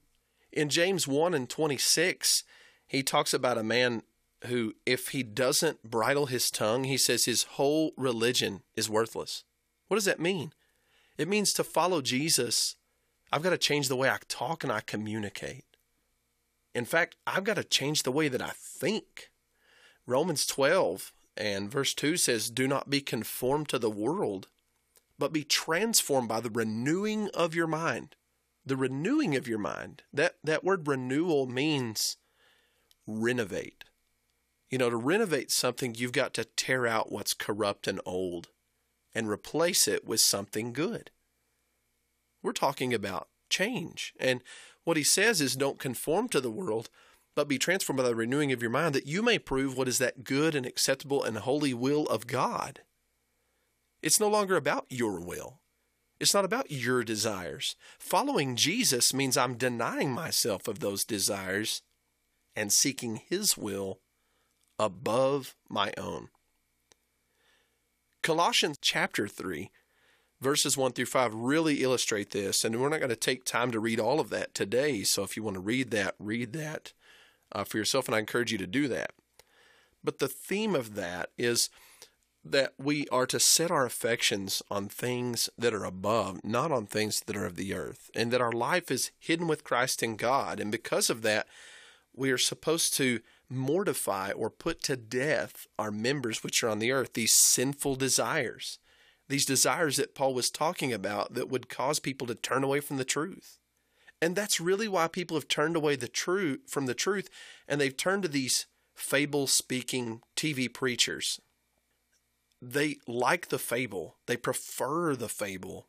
In 0.51 0.69
James 0.69 1.07
1 1.07 1.35
and 1.35 1.49
26, 1.49 2.43
he 2.89 3.05
talks 3.05 3.33
about 3.33 3.59
a 3.59 3.63
man 3.63 4.03
who, 4.47 4.75
if 4.85 5.11
he 5.11 5.23
doesn't 5.23 5.89
bridle 5.89 6.27
his 6.27 6.51
tongue, 6.51 6.83
he 6.83 6.97
says 6.97 7.27
his 7.27 7.45
whole 7.45 7.93
religion 7.97 8.63
is 8.75 8.91
worthless. 8.91 9.45
What 9.87 9.99
does 9.99 10.07
that 10.07 10.19
mean? 10.19 10.53
It 11.19 11.29
means 11.29 11.53
to 11.55 11.65
follow 11.65 12.01
Jesus, 12.01 12.77
I've 13.33 13.43
got 13.43 13.51
to 13.51 13.59
change 13.59 13.89
the 13.89 13.97
way 13.97 14.09
I 14.09 14.19
talk 14.29 14.63
and 14.63 14.73
I 14.73 14.81
communicate. 14.81 15.65
In 16.75 16.85
fact, 16.85 17.17
I've 17.27 17.45
got 17.45 17.57
to 17.57 17.65
change 17.65 18.03
the 18.03 18.13
way 18.13 18.29
that 18.29 18.43
I 18.43 18.53
think. 18.55 19.31
Romans 20.07 20.47
12 20.47 21.13
and 21.37 21.71
verse 21.71 21.95
2 21.95 22.17
says, 22.17 22.51
Do 22.51 22.67
not 22.67 22.91
be 22.91 23.01
conformed 23.01 23.69
to 23.69 23.79
the 23.79 23.91
world, 23.91 24.49
but 25.19 25.33
be 25.33 25.45
transformed 25.45 26.29
by 26.29 26.41
the 26.41 26.51
renewing 26.51 27.29
of 27.35 27.55
your 27.55 27.67
mind. 27.67 28.17
The 28.65 28.77
renewing 28.77 29.37
of 29.37 29.49
your 29.49 29.59
mind. 29.59 30.03
That 30.13 30.37
that 30.45 30.65
word 30.65 30.87
renewal 30.87 31.47
means 31.47 32.17
renovate. 33.07 33.85
You 34.71 34.79
know, 34.79 34.89
to 34.89 34.97
renovate 34.97 35.51
something, 35.51 35.95
you've 35.95 36.13
got 36.13 36.33
to 36.35 36.45
tear 36.45 36.87
out 36.87 37.13
what's 37.13 37.35
corrupt 37.35 37.87
and 37.87 38.01
old 38.07 38.49
and 39.15 39.29
replace 39.29 39.87
it 39.87 40.07
with 40.07 40.21
something 40.21 40.73
good. 40.73 41.11
We're 42.43 42.53
talking 42.53 42.93
about 42.93 43.29
change. 43.51 44.15
And 44.19 44.43
what 44.85 44.97
he 44.97 45.05
says 45.05 45.41
is 45.41 45.55
don't 45.55 45.79
conform 45.79 46.29
to 46.31 46.41
the 46.41 46.51
world, 46.51 46.89
but 47.37 47.49
be 47.49 47.59
transformed 47.59 47.99
by 47.99 48.09
the 48.09 48.15
renewing 48.15 48.53
of 48.53 48.63
your 48.63 48.71
mind 48.71 48.95
that 48.95 49.07
you 49.07 49.23
may 49.23 49.39
prove 49.39 49.77
what 49.77 49.89
is 49.89 49.99
that 49.99 50.25
good 50.25 50.55
and 50.55 50.67
acceptable 50.67 51.23
and 51.23 51.39
holy 51.39 51.73
will 51.73 52.07
of 52.07 52.27
God. 52.27 52.81
It's 54.03 54.19
no 54.21 54.29
longer 54.29 54.57
about 54.57 54.87
your 54.91 55.21
will. 55.21 55.61
It's 56.19 56.35
not 56.35 56.45
about 56.45 56.71
your 56.71 57.03
desires. 57.03 57.77
Following 57.99 58.57
Jesus 58.57 59.15
means 59.15 59.37
I'm 59.37 59.57
denying 59.57 60.13
myself 60.13 60.69
of 60.69 60.81
those 60.81 61.05
desires 61.05 61.83
and 62.55 62.73
seeking 62.73 63.17
His 63.17 63.57
will 63.57 64.01
above 64.79 65.57
my 65.69 65.93
own. 65.97 66.29
Colossians 68.23 68.79
chapter 68.81 69.27
3, 69.27 69.71
verses 70.41 70.77
1 70.77 70.93
through 70.93 71.07
5 71.07 71.35
really 71.35 71.83
illustrate 71.83 72.31
this, 72.31 72.65
and 72.65 72.81
we're 72.81 72.89
not 72.89 73.01
going 73.01 73.11
to 73.11 73.17
take 73.17 73.45
time 73.45 73.73
to 73.73 73.81
read 73.81 73.99
all 73.99 74.21
of 74.21 74.31
that 74.31 74.55
today. 74.55 75.03
So 75.03 75.25
if 75.25 75.37
you 75.37 75.43
want 75.43 75.55
to 75.55 75.61
read 75.61 75.91
that, 75.91 76.15
read 76.21 76.53
that 76.53 76.93
uh, 77.51 77.65
for 77.65 77.79
yourself, 77.79 78.07
and 78.07 78.15
I 78.15 78.21
encourage 78.21 78.53
you 78.53 78.59
to 78.59 78.67
do 78.67 78.87
that. 78.89 79.11
But 80.05 80.21
the 80.21 80.29
theme 80.29 80.77
of 80.77 80.95
that 80.95 81.31
is 81.37 81.69
that 82.45 82.75
we 82.79 83.09
are 83.09 83.27
to 83.27 83.41
set 83.41 83.71
our 83.71 83.87
affections 83.87 84.63
on 84.71 84.89
things 84.89 85.49
that 85.59 85.75
are 85.75 85.85
above, 85.85 86.45
not 86.45 86.73
on 86.73 86.87
things 86.87 87.21
that 87.21 87.37
are 87.37 87.47
of 87.47 87.57
the 87.57 87.75
earth, 87.75 88.11
and 88.15 88.33
that 88.33 88.41
our 88.41 88.53
life 88.53 88.91
is 88.91 89.11
hidden 89.19 89.49
with 89.49 89.65
Christ 89.65 90.03
in 90.03 90.17
God. 90.17 90.61
And 90.61 90.71
because 90.71 91.11
of 91.11 91.23
that, 91.23 91.47
we 92.15 92.31
are 92.31 92.39
supposed 92.39 92.95
to 92.95 93.21
mortify 93.53 94.33
or 94.33 94.51
put 94.51 94.83
to 94.85 94.97
death 94.97 95.67
our 95.79 95.91
members 95.91 96.43
which 96.43 96.63
are 96.63 96.69
on 96.69 96.79
the 96.79 96.93
earth, 96.93 97.15
these 97.15 97.35
sinful 97.35 97.97
desires, 97.97 98.79
these 99.29 99.47
desires 99.47 99.97
that 99.97 100.15
Paul 100.15 100.35
was 100.35 100.51
talking 100.51 100.93
about 100.93 101.35
that 101.35 101.49
would 101.49 101.69
cause 101.69 101.99
people 101.99 102.27
to 102.27 102.35
turn 102.35 102.65
away 102.65 102.81
from 102.81 102.97
the 102.97 103.05
truth. 103.05 103.59
And 104.21 104.37
that's 104.37 104.61
really 104.61 104.89
why 104.89 105.09
people 105.09 105.37
have 105.37 105.49
turned 105.49 105.75
away 105.75 105.97
the 105.97 106.09
truth 106.09 106.61
from 106.69 106.87
the 106.87 106.95
truth 106.95 107.29
and 107.67 107.81
they've 107.81 107.97
turned 107.97 108.23
to 108.23 108.29
these 108.29 108.67
fable 108.95 109.47
speaking 109.47 110.21
TV 110.37 110.73
preachers 110.73 111.41
they 112.63 112.99
like 113.09 113.49
the 113.49 113.59
fable. 113.59 114.17
They 114.27 114.37
prefer 114.37 115.17
the 115.17 115.29
fable 115.29 115.89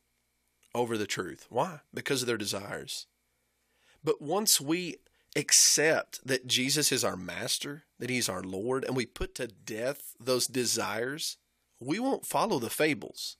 over 0.74 0.98
the 0.98 1.06
truth. 1.06 1.46
Why? 1.48 1.80
Because 1.94 2.22
of 2.22 2.26
their 2.26 2.36
desires. 2.36 3.06
But 4.02 4.20
once 4.20 4.60
we 4.60 4.96
accept 5.36 6.20
that 6.26 6.46
Jesus 6.46 6.92
is 6.92 7.04
our 7.04 7.16
master, 7.16 7.84
that 7.98 8.10
he's 8.10 8.28
our 8.28 8.42
Lord, 8.42 8.84
and 8.84 8.96
we 8.96 9.06
put 9.06 9.34
to 9.36 9.48
death 9.48 10.14
those 10.20 10.46
desires, 10.46 11.38
we 11.80 11.98
won't 11.98 12.26
follow 12.26 12.58
the 12.58 12.70
fables. 12.70 13.36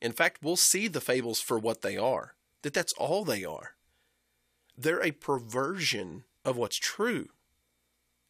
In 0.00 0.12
fact, 0.12 0.38
we'll 0.42 0.56
see 0.56 0.86
the 0.86 1.00
fables 1.00 1.40
for 1.40 1.58
what 1.58 1.82
they 1.82 1.96
are, 1.96 2.34
that 2.62 2.74
that's 2.74 2.92
all 2.94 3.24
they 3.24 3.44
are. 3.44 3.74
They're 4.76 5.02
a 5.02 5.10
perversion 5.10 6.24
of 6.44 6.56
what's 6.56 6.76
true. 6.76 7.28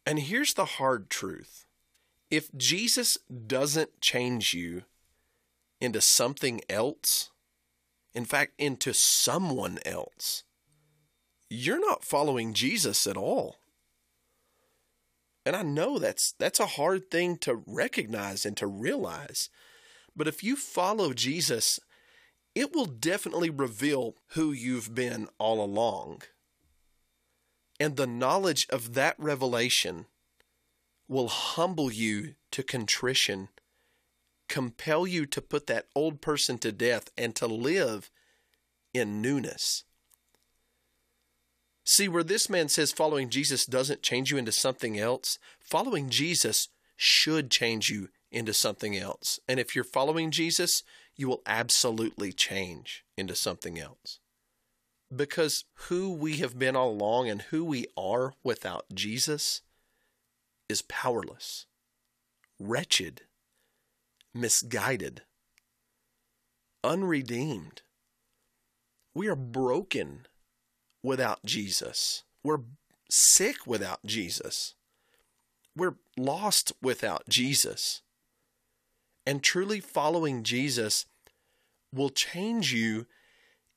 And 0.05 0.19
here's 0.19 0.53
the 0.53 0.65
hard 0.65 1.09
truth 1.09 1.65
if 2.31 2.55
Jesus 2.55 3.17
doesn't 3.47 4.01
change 4.01 4.53
you 4.53 4.83
into 5.81 6.01
something 6.01 6.61
else, 6.69 7.31
in 8.13 8.25
fact, 8.25 8.53
into 8.57 8.93
someone 8.93 9.79
else, 9.85 10.43
you're 11.49 11.79
not 11.79 12.03
following 12.03 12.53
Jesus 12.53 13.07
at 13.07 13.17
all. 13.17 13.57
And 15.45 15.55
I 15.55 15.63
know 15.63 15.97
that's 15.97 16.33
that's 16.33 16.59
a 16.59 16.65
hard 16.67 17.09
thing 17.09 17.37
to 17.39 17.63
recognize 17.65 18.45
and 18.45 18.55
to 18.57 18.67
realize. 18.67 19.49
But 20.15 20.27
if 20.27 20.43
you 20.43 20.55
follow 20.55 21.13
Jesus, 21.13 21.79
it 22.53 22.73
will 22.73 22.85
definitely 22.85 23.49
reveal 23.49 24.15
who 24.33 24.51
you've 24.51 24.93
been 24.93 25.27
all 25.39 25.63
along. 25.63 26.23
And 27.79 27.95
the 27.95 28.07
knowledge 28.07 28.67
of 28.69 28.93
that 28.93 29.15
revelation 29.17 30.05
will 31.07 31.29
humble 31.29 31.91
you 31.91 32.35
to 32.51 32.61
contrition, 32.61 33.47
compel 34.49 35.07
you 35.07 35.25
to 35.25 35.41
put 35.41 35.67
that 35.67 35.87
old 35.95 36.21
person 36.21 36.57
to 36.59 36.71
death 36.71 37.09
and 37.17 37.35
to 37.35 37.47
live 37.47 38.11
in 38.93 39.21
newness. 39.21 39.85
See, 41.91 42.07
where 42.07 42.23
this 42.23 42.51
man 42.51 42.69
says 42.69 42.91
following 42.91 43.31
Jesus 43.31 43.65
doesn't 43.65 44.03
change 44.03 44.29
you 44.29 44.37
into 44.37 44.51
something 44.51 44.99
else, 44.99 45.39
following 45.59 46.11
Jesus 46.11 46.69
should 46.95 47.49
change 47.49 47.89
you 47.89 48.09
into 48.31 48.53
something 48.53 48.95
else. 48.95 49.39
And 49.47 49.59
if 49.59 49.73
you're 49.73 49.83
following 49.83 50.29
Jesus, 50.29 50.83
you 51.15 51.27
will 51.27 51.41
absolutely 51.47 52.31
change 52.31 53.03
into 53.17 53.33
something 53.33 53.79
else. 53.79 54.19
Because 55.13 55.65
who 55.87 56.13
we 56.13 56.37
have 56.37 56.59
been 56.59 56.75
all 56.75 56.91
along 56.91 57.27
and 57.27 57.41
who 57.41 57.65
we 57.65 57.87
are 57.97 58.35
without 58.43 58.85
Jesus 58.93 59.63
is 60.69 60.83
powerless, 60.83 61.65
wretched, 62.59 63.21
misguided, 64.31 65.23
unredeemed. 66.83 67.81
We 69.15 69.27
are 69.27 69.35
broken 69.35 70.27
without 71.03 71.43
Jesus. 71.45 72.23
We're 72.43 72.61
sick 73.09 73.65
without 73.65 74.05
Jesus. 74.05 74.75
We're 75.75 75.95
lost 76.17 76.73
without 76.81 77.27
Jesus. 77.29 78.01
And 79.25 79.43
truly 79.43 79.79
following 79.79 80.43
Jesus 80.43 81.05
will 81.93 82.09
change 82.09 82.73
you 82.73 83.05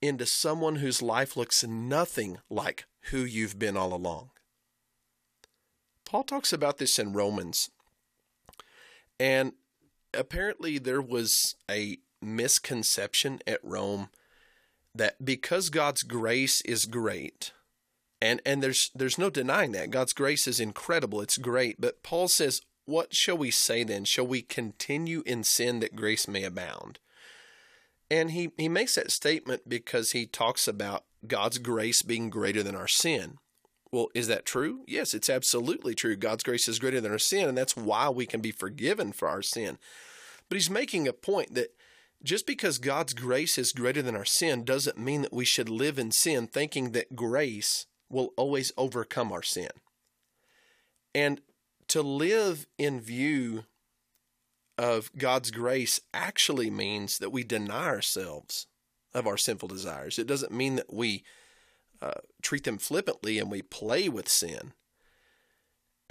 into 0.00 0.26
someone 0.26 0.76
whose 0.76 1.00
life 1.00 1.36
looks 1.36 1.64
nothing 1.64 2.38
like 2.50 2.86
who 3.10 3.18
you've 3.18 3.58
been 3.58 3.76
all 3.76 3.94
along. 3.94 4.30
Paul 6.04 6.24
talks 6.24 6.52
about 6.52 6.78
this 6.78 6.98
in 6.98 7.12
Romans. 7.12 7.70
And 9.18 9.52
apparently, 10.12 10.78
there 10.78 11.00
was 11.00 11.54
a 11.70 11.98
misconception 12.20 13.40
at 13.46 13.60
Rome 13.62 14.08
that 14.94 15.24
because 15.24 15.70
God's 15.70 16.02
grace 16.02 16.60
is 16.62 16.86
great, 16.86 17.52
and, 18.20 18.40
and 18.46 18.62
there's 18.62 18.90
there's 18.94 19.18
no 19.18 19.30
denying 19.30 19.72
that 19.72 19.90
God's 19.90 20.12
grace 20.12 20.46
is 20.46 20.60
incredible, 20.60 21.20
it's 21.20 21.38
great. 21.38 21.80
But 21.80 22.02
Paul 22.02 22.28
says, 22.28 22.60
"What 22.84 23.14
shall 23.14 23.38
we 23.38 23.50
say 23.50 23.84
then? 23.84 24.04
Shall 24.04 24.26
we 24.26 24.42
continue 24.42 25.22
in 25.26 25.44
sin 25.44 25.80
that 25.80 25.96
grace 25.96 26.28
may 26.28 26.44
abound?" 26.44 26.98
And 28.10 28.32
he, 28.32 28.50
he 28.58 28.68
makes 28.68 28.96
that 28.96 29.10
statement 29.10 29.66
because 29.66 30.12
he 30.12 30.26
talks 30.26 30.68
about 30.68 31.04
God's 31.26 31.56
grace 31.56 32.02
being 32.02 32.28
greater 32.28 32.62
than 32.62 32.76
our 32.76 32.86
sin. 32.86 33.38
Well, 33.90 34.08
is 34.14 34.28
that 34.28 34.44
true? 34.44 34.84
Yes, 34.86 35.14
it's 35.14 35.30
absolutely 35.30 35.94
true. 35.94 36.16
God's 36.16 36.42
grace 36.42 36.68
is 36.68 36.78
greater 36.78 37.00
than 37.00 37.12
our 37.12 37.18
sin, 37.18 37.48
and 37.48 37.56
that's 37.56 37.74
why 37.74 38.10
we 38.10 38.26
can 38.26 38.42
be 38.42 38.52
forgiven 38.52 39.12
for 39.12 39.28
our 39.28 39.40
sin. 39.40 39.78
But 40.48 40.56
he's 40.56 40.68
making 40.68 41.08
a 41.08 41.14
point 41.14 41.54
that 41.54 41.74
just 42.22 42.46
because 42.46 42.78
God's 42.78 43.14
grace 43.14 43.58
is 43.58 43.72
greater 43.72 44.02
than 44.02 44.16
our 44.16 44.24
sin 44.24 44.64
doesn't 44.64 44.98
mean 44.98 45.22
that 45.22 45.32
we 45.32 45.44
should 45.44 45.68
live 45.68 45.98
in 45.98 46.12
sin 46.12 46.46
thinking 46.46 46.92
that 46.92 47.16
grace 47.16 47.86
will 48.08 48.32
always 48.36 48.72
overcome 48.76 49.32
our 49.32 49.42
sin. 49.42 49.70
And 51.14 51.40
to 51.88 52.02
live 52.02 52.66
in 52.78 53.00
view 53.00 53.64
of 54.78 55.10
God's 55.16 55.50
grace 55.50 56.00
actually 56.14 56.70
means 56.70 57.18
that 57.18 57.32
we 57.32 57.44
deny 57.44 57.86
ourselves 57.86 58.66
of 59.14 59.26
our 59.26 59.36
sinful 59.36 59.68
desires. 59.68 60.18
It 60.18 60.26
doesn't 60.26 60.52
mean 60.52 60.76
that 60.76 60.92
we 60.92 61.24
uh, 62.00 62.20
treat 62.42 62.64
them 62.64 62.78
flippantly 62.78 63.38
and 63.38 63.50
we 63.50 63.62
play 63.62 64.08
with 64.08 64.28
sin. 64.28 64.72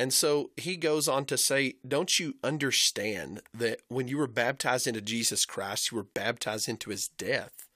And 0.01 0.11
so 0.11 0.49
he 0.57 0.77
goes 0.77 1.07
on 1.07 1.25
to 1.25 1.37
say, 1.37 1.75
Don't 1.87 2.19
you 2.19 2.33
understand 2.43 3.43
that 3.53 3.81
when 3.87 4.07
you 4.07 4.17
were 4.17 4.25
baptized 4.25 4.87
into 4.87 4.99
Jesus 4.99 5.45
Christ, 5.45 5.91
you 5.91 5.97
were 5.97 6.03
baptized 6.03 6.67
into 6.67 6.89
his 6.89 7.07
death? 7.07 7.67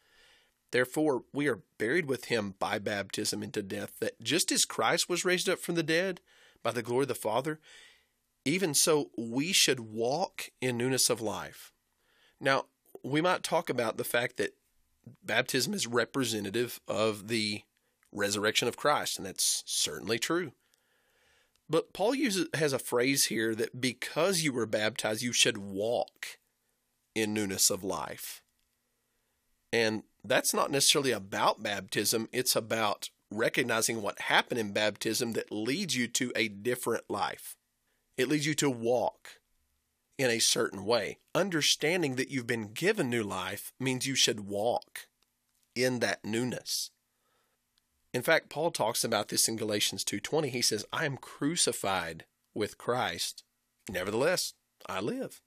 Therefore, 0.72 1.26
we 1.34 1.48
are 1.48 1.62
buried 1.78 2.08
with 2.08 2.26
him 2.26 2.56
by 2.58 2.80
baptism 2.80 3.44
into 3.44 3.62
death, 3.62 4.00
that 4.00 4.20
just 4.24 4.52
as 4.52 4.66
Christ 4.66 5.08
was 5.08 5.24
raised 5.24 5.48
up 5.48 5.60
from 5.60 5.76
the 5.76 5.84
dead 5.84 6.20
by 6.64 6.72
the 6.72 6.82
glory 6.82 7.04
of 7.04 7.10
the 7.10 7.14
Father, 7.14 7.60
even 8.44 8.74
so 8.74 9.12
we 9.16 9.54
should 9.54 9.82
walk 9.82 10.50
in 10.62 10.78
newness 10.78 11.12
of 11.12 11.22
life. 11.22 11.74
Now, 12.42 12.66
we 13.04 13.22
might 13.22 13.44
talk 13.44 13.70
about 13.70 13.98
the 13.98 14.04
fact 14.04 14.38
that 14.38 14.56
baptism 15.24 15.76
is 15.76 15.86
representative 15.86 16.82
of 16.88 17.28
the 17.28 17.62
resurrection 18.12 18.68
of 18.68 18.78
Christ, 18.78 19.20
and 19.20 19.28
that's 19.28 19.62
certainly 19.68 20.18
true. 20.18 20.54
But 21.70 21.94
Paul 21.94 22.16
uses 22.16 22.48
has 22.54 22.74
a 22.74 22.80
phrase 22.80 23.26
here 23.26 23.56
that 23.56 23.82
because 23.82 24.42
you 24.42 24.54
were 24.54 24.68
baptized, 24.68 25.24
you 25.24 25.34
should 25.34 25.58
walk 25.58 26.38
in 27.16 27.34
newness 27.34 27.70
of 27.70 27.84
life. 27.84 28.42
And 29.74 30.04
that's 30.24 30.54
not 30.54 30.72
necessarily 30.72 31.12
about 31.12 31.64
baptism, 31.64 32.30
it's 32.32 32.56
about 32.56 33.10
recognizing 33.32 34.02
what 34.02 34.22
happened 34.22 34.60
in 34.60 34.72
baptism 34.72 35.34
that 35.34 35.52
leads 35.52 35.96
you 35.96 36.08
to 36.08 36.32
a 36.36 36.48
different 36.48 37.06
life. 37.10 37.56
It 38.18 38.30
leads 38.30 38.46
you 38.46 38.54
to 38.56 38.70
walk 38.70 39.40
in 40.18 40.30
a 40.30 40.40
certain 40.40 40.86
way. 40.86 41.18
Understanding 41.34 42.16
that 42.16 42.30
you've 42.30 42.48
been 42.48 42.72
given 42.74 43.10
new 43.10 43.24
life 43.24 43.74
means 43.80 44.08
you 44.08 44.16
should 44.16 44.42
walk 44.42 45.08
in 45.76 46.00
that 46.00 46.24
newness. 46.24 46.92
In 48.16 48.22
fact, 48.22 48.48
Paul 48.48 48.72
talks 48.72 49.04
about 49.04 49.28
this 49.28 49.50
in 49.50 49.58
Galatians 49.58 50.06
2:20. 50.06 50.50
He 50.50 50.62
says, 50.62 50.86
"I 50.94 51.04
am 51.04 51.18
crucified 51.18 52.26
with 52.54 52.78
Christ; 52.78 53.44
nevertheless, 53.90 54.54
I 54.86 55.02
live. 55.02 55.42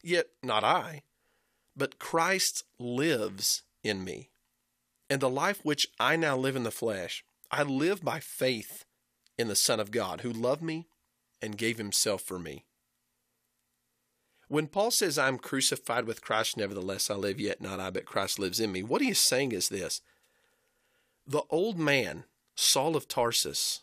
Yet 0.00 0.30
not 0.40 0.62
I, 0.62 1.02
but 1.74 1.98
Christ 1.98 2.62
lives 2.78 3.64
in 3.82 4.04
me. 4.04 4.30
And 5.08 5.20
the 5.20 5.28
life 5.28 5.64
which 5.64 5.88
I 5.98 6.14
now 6.14 6.36
live 6.36 6.54
in 6.54 6.62
the 6.62 6.70
flesh, 6.70 7.24
I 7.50 7.64
live 7.64 8.04
by 8.04 8.20
faith 8.20 8.84
in 9.36 9.48
the 9.48 9.56
Son 9.56 9.80
of 9.80 9.90
God, 9.90 10.20
who 10.20 10.32
loved 10.32 10.62
me 10.62 10.86
and 11.42 11.58
gave 11.58 11.78
himself 11.78 12.22
for 12.22 12.38
me." 12.38 12.66
When 14.46 14.68
Paul 14.68 14.92
says, 14.92 15.18
I'm 15.18 15.40
crucified 15.40 16.04
with 16.04 16.22
Christ, 16.22 16.56
nevertheless 16.56 17.10
I 17.10 17.16
live, 17.16 17.40
yet 17.40 17.60
not 17.60 17.80
I, 17.80 17.90
but 17.90 18.06
Christ 18.06 18.38
lives 18.38 18.60
in 18.60 18.70
me, 18.70 18.84
what 18.84 19.02
he 19.02 19.10
is 19.10 19.18
saying 19.18 19.50
is 19.50 19.70
this 19.70 20.02
the 21.26 21.42
old 21.50 21.78
man, 21.78 22.24
Saul 22.54 22.96
of 22.96 23.08
Tarsus, 23.08 23.82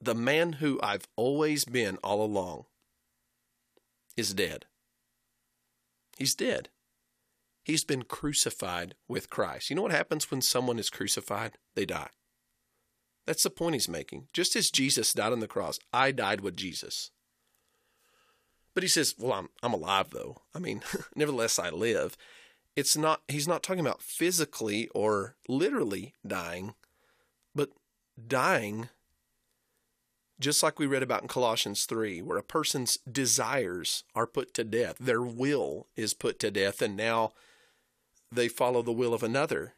the 0.00 0.14
man 0.14 0.54
who 0.54 0.78
I've 0.82 1.08
always 1.16 1.64
been 1.64 1.96
all 1.98 2.24
along, 2.24 2.66
is 4.16 4.34
dead. 4.34 4.66
He's 6.18 6.34
dead. 6.34 6.68
He's 7.64 7.84
been 7.84 8.02
crucified 8.02 8.94
with 9.08 9.30
Christ. 9.30 9.70
You 9.70 9.76
know 9.76 9.82
what 9.82 9.90
happens 9.90 10.30
when 10.30 10.42
someone 10.42 10.78
is 10.78 10.90
crucified? 10.90 11.52
They 11.74 11.86
die. 11.86 12.10
That's 13.26 13.42
the 13.42 13.50
point 13.50 13.74
he's 13.74 13.88
making. 13.88 14.28
Just 14.32 14.54
as 14.54 14.70
Jesus 14.70 15.14
died 15.14 15.32
on 15.32 15.40
the 15.40 15.48
cross, 15.48 15.78
I 15.92 16.12
died 16.12 16.42
with 16.42 16.56
Jesus. 16.56 17.10
But 18.74 18.82
he 18.82 18.88
says, 18.88 19.14
Well, 19.18 19.32
I'm, 19.32 19.48
I'm 19.62 19.72
alive, 19.72 20.10
though. 20.10 20.42
I 20.54 20.58
mean, 20.58 20.82
nevertheless, 21.16 21.58
I 21.58 21.70
live. 21.70 22.16
It's 22.76 22.96
not, 22.96 23.22
he's 23.28 23.48
not 23.48 23.62
talking 23.62 23.80
about 23.80 24.02
physically 24.02 24.88
or 24.94 25.36
literally 25.48 26.14
dying 26.26 26.74
but 27.54 27.70
dying, 28.26 28.88
just 30.40 30.62
like 30.62 30.78
we 30.78 30.86
read 30.86 31.02
about 31.02 31.22
in 31.22 31.28
Colossians 31.28 31.84
3, 31.84 32.22
where 32.22 32.38
a 32.38 32.42
person's 32.42 32.98
desires 33.10 34.04
are 34.14 34.26
put 34.26 34.52
to 34.54 34.64
death, 34.64 34.96
their 34.98 35.22
will 35.22 35.86
is 35.96 36.14
put 36.14 36.38
to 36.40 36.50
death, 36.50 36.82
and 36.82 36.96
now 36.96 37.32
they 38.32 38.48
follow 38.48 38.82
the 38.82 38.92
will 38.92 39.14
of 39.14 39.22
another. 39.22 39.74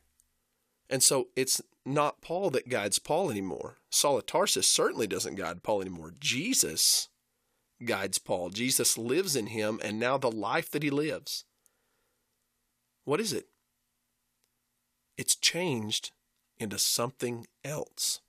And 0.88 1.02
so 1.02 1.28
it's 1.36 1.60
not 1.84 2.22
Paul 2.22 2.50
that 2.50 2.68
guides 2.68 2.98
Paul 2.98 3.30
anymore. 3.30 3.78
Saul 3.90 4.18
of 4.18 4.26
Tarsus 4.26 4.70
certainly 4.70 5.06
doesn't 5.06 5.34
guide 5.34 5.62
Paul 5.62 5.82
anymore. 5.82 6.14
Jesus 6.18 7.08
guides 7.84 8.18
Paul. 8.18 8.50
Jesus 8.50 8.96
lives 8.96 9.36
in 9.36 9.48
him, 9.48 9.78
and 9.82 9.98
now 9.98 10.16
the 10.16 10.30
life 10.30 10.70
that 10.70 10.82
he 10.82 10.90
lives. 10.90 11.44
What 13.06 13.20
is 13.20 13.32
it? 13.32 13.46
It's 15.16 15.36
changed 15.36 16.10
into 16.58 16.76
something 16.76 17.46
else. 17.64 18.20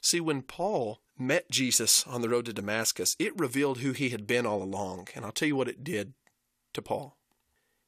See, 0.00 0.20
when 0.20 0.42
Paul 0.42 1.00
met 1.18 1.50
Jesus 1.50 2.06
on 2.06 2.22
the 2.22 2.28
road 2.28 2.46
to 2.46 2.52
Damascus, 2.52 3.16
it 3.18 3.38
revealed 3.38 3.78
who 3.78 3.90
he 3.90 4.10
had 4.10 4.26
been 4.26 4.46
all 4.46 4.62
along. 4.62 5.08
And 5.16 5.24
I'll 5.24 5.32
tell 5.32 5.48
you 5.48 5.56
what 5.56 5.68
it 5.68 5.82
did 5.82 6.14
to 6.74 6.80
Paul 6.80 7.16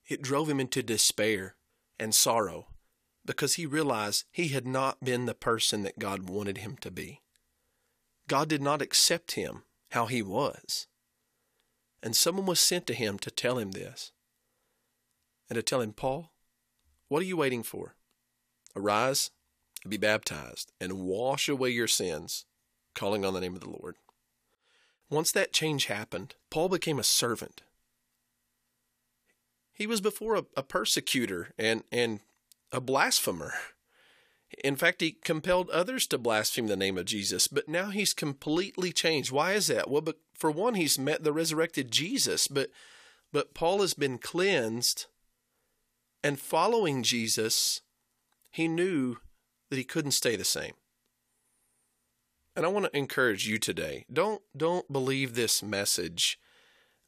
it 0.08 0.22
drove 0.22 0.48
him 0.48 0.60
into 0.60 0.82
despair 0.82 1.56
and 1.98 2.14
sorrow 2.14 2.68
because 3.24 3.54
he 3.54 3.66
realized 3.66 4.24
he 4.30 4.48
had 4.48 4.66
not 4.66 5.02
been 5.02 5.26
the 5.26 5.34
person 5.34 5.82
that 5.82 5.98
God 5.98 6.28
wanted 6.28 6.58
him 6.58 6.76
to 6.80 6.90
be. 6.90 7.22
God 8.28 8.48
did 8.48 8.62
not 8.62 8.82
accept 8.82 9.32
him 9.32 9.62
how 9.90 10.06
he 10.06 10.22
was. 10.22 10.86
And 12.02 12.14
someone 12.14 12.46
was 12.46 12.60
sent 12.60 12.86
to 12.86 12.94
him 12.94 13.18
to 13.18 13.30
tell 13.30 13.58
him 13.58 13.72
this 13.72 14.12
and 15.48 15.56
to 15.56 15.62
tell 15.62 15.80
him, 15.80 15.92
Paul, 15.92 16.32
what 17.08 17.22
are 17.22 17.26
you 17.26 17.36
waiting 17.36 17.62
for? 17.62 17.94
Arise 18.74 19.30
be 19.88 19.96
baptized 19.96 20.72
and 20.80 21.00
wash 21.00 21.48
away 21.48 21.70
your 21.70 21.88
sins, 21.88 22.44
calling 22.94 23.24
on 23.24 23.34
the 23.34 23.40
name 23.40 23.54
of 23.54 23.60
the 23.60 23.70
Lord. 23.70 23.96
Once 25.08 25.30
that 25.32 25.52
change 25.52 25.86
happened, 25.86 26.34
Paul 26.50 26.68
became 26.68 26.98
a 26.98 27.04
servant. 27.04 27.62
He 29.72 29.86
was 29.86 30.00
before 30.00 30.36
a, 30.36 30.44
a 30.56 30.62
persecutor 30.62 31.52
and, 31.58 31.84
and 31.92 32.20
a 32.72 32.80
blasphemer. 32.80 33.52
In 34.64 34.76
fact, 34.76 35.00
he 35.00 35.12
compelled 35.12 35.70
others 35.70 36.06
to 36.08 36.18
blaspheme 36.18 36.66
the 36.66 36.76
name 36.76 36.96
of 36.96 37.04
Jesus, 37.04 37.46
but 37.46 37.68
now 37.68 37.90
he's 37.90 38.14
completely 38.14 38.92
changed. 38.92 39.30
Why 39.30 39.52
is 39.52 39.66
that? 39.66 39.90
Well, 39.90 40.00
but 40.00 40.18
for 40.34 40.50
one, 40.50 40.74
he's 40.74 40.98
met 40.98 41.24
the 41.24 41.32
resurrected 41.32 41.90
Jesus, 41.90 42.48
but 42.48 42.70
but 43.32 43.54
Paul 43.54 43.80
has 43.80 43.92
been 43.92 44.18
cleansed 44.18 45.06
and 46.26 46.40
following 46.40 47.04
Jesus, 47.04 47.82
he 48.50 48.66
knew 48.66 49.18
that 49.70 49.76
he 49.76 49.84
couldn't 49.84 50.10
stay 50.10 50.34
the 50.34 50.44
same. 50.44 50.72
And 52.56 52.66
I 52.66 52.68
want 52.68 52.86
to 52.86 52.98
encourage 52.98 53.46
you 53.46 53.58
today. 53.58 54.06
Don't 54.12 54.42
don't 54.56 54.90
believe 54.92 55.34
this 55.34 55.62
message 55.62 56.36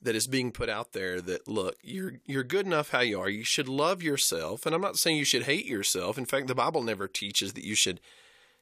that 0.00 0.14
is 0.14 0.28
being 0.28 0.52
put 0.52 0.68
out 0.68 0.92
there 0.92 1.20
that 1.20 1.48
look, 1.48 1.74
you're 1.82 2.20
you're 2.26 2.44
good 2.44 2.64
enough 2.64 2.90
how 2.90 3.00
you 3.00 3.18
are. 3.18 3.28
You 3.28 3.42
should 3.42 3.68
love 3.68 4.04
yourself. 4.04 4.64
And 4.64 4.72
I'm 4.72 4.80
not 4.80 4.98
saying 4.98 5.16
you 5.16 5.24
should 5.24 5.44
hate 5.44 5.66
yourself. 5.66 6.16
In 6.16 6.24
fact, 6.24 6.46
the 6.46 6.54
Bible 6.54 6.84
never 6.84 7.08
teaches 7.08 7.54
that 7.54 7.64
you 7.64 7.74
should 7.74 8.00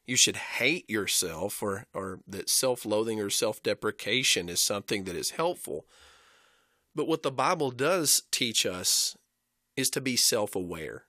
you 0.06 0.16
should 0.16 0.36
hate 0.36 0.88
yourself 0.88 1.62
or 1.62 1.84
or 1.92 2.20
that 2.26 2.48
self-loathing 2.48 3.20
or 3.20 3.28
self-deprecation 3.28 4.48
is 4.48 4.64
something 4.64 5.04
that 5.04 5.16
is 5.16 5.32
helpful. 5.32 5.84
But 6.94 7.08
what 7.08 7.22
the 7.22 7.30
Bible 7.30 7.72
does 7.72 8.22
teach 8.30 8.64
us 8.64 9.18
is 9.76 9.90
to 9.90 10.00
be 10.00 10.16
self-aware 10.16 11.04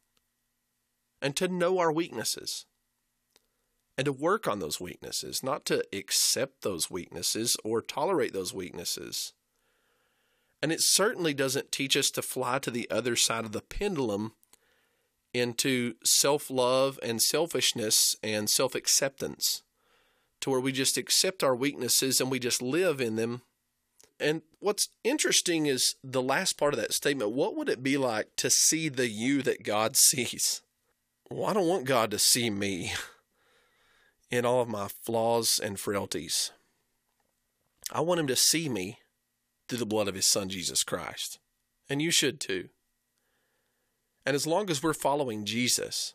and 1.22 1.36
to 1.36 1.48
know 1.48 1.80
our 1.80 1.92
weaknesses 1.92 2.66
and 3.98 4.06
to 4.06 4.12
work 4.12 4.48
on 4.48 4.60
those 4.60 4.80
weaknesses, 4.80 5.42
not 5.42 5.66
to 5.66 5.84
accept 5.92 6.62
those 6.62 6.92
weaknesses 6.92 7.58
or 7.64 7.82
tolerate 7.82 8.34
those 8.34 8.54
weaknesses. 8.54 9.34
And 10.62 10.72
it 10.72 10.82
certainly 10.82 11.34
doesn't 11.34 11.72
teach 11.72 11.98
us 11.98 12.12
to 12.12 12.22
fly 12.22 12.60
to 12.60 12.72
the 12.72 12.90
other 12.92 13.16
side 13.16 13.46
of 13.46 13.52
the 13.52 13.62
pendulum 13.62 14.34
into 15.34 15.96
self 16.04 16.50
love 16.50 17.00
and 17.04 17.22
selfishness 17.22 18.16
and 18.24 18.50
self 18.50 18.76
acceptance, 18.76 19.64
to 20.42 20.50
where 20.50 20.60
we 20.60 20.72
just 20.72 20.98
accept 20.98 21.44
our 21.44 21.56
weaknesses 21.56 22.22
and 22.22 22.32
we 22.32 22.40
just 22.40 22.62
live 22.62 23.02
in 23.02 23.16
them 23.16 23.42
And 24.20 24.42
what's 24.60 24.90
interesting 25.04 25.68
is 25.68 25.96
the 26.04 26.22
last 26.22 26.54
part 26.54 26.74
of 26.74 26.80
that 26.80 26.94
statement. 26.94 27.32
What 27.32 27.56
would 27.56 27.70
it 27.70 27.84
be 27.84 27.98
like 27.98 28.36
to 28.38 28.50
see 28.50 28.90
the 28.90 29.08
you 29.08 29.42
that 29.44 29.64
God 29.64 29.96
sees? 29.96 30.62
Well, 31.30 31.48
I 31.48 31.54
don't 31.54 31.68
want 31.68 31.86
God 31.86 32.12
to 32.12 32.20
see 32.20 32.50
me 32.50 32.94
in 34.32 34.46
all 34.46 34.62
of 34.62 34.70
my 34.70 34.88
flaws 35.04 35.60
and 35.62 35.80
frailties. 35.80 36.52
I 37.92 38.02
want 38.02 38.20
Him 38.20 38.28
to 38.28 38.36
see 38.36 38.70
me 38.70 39.00
through 39.68 39.78
the 39.80 39.86
blood 39.86 40.08
of 40.08 40.16
His 40.16 40.26
Son, 40.26 40.50
Jesus 40.50 40.84
Christ. 40.84 41.40
And 41.90 42.02
you 42.02 42.12
should 42.12 42.40
too. 42.40 42.70
And 44.26 44.36
as 44.36 44.48
long 44.48 44.70
as 44.70 44.84
we're 44.84 44.94
following 44.94 45.46
Jesus, 45.46 46.14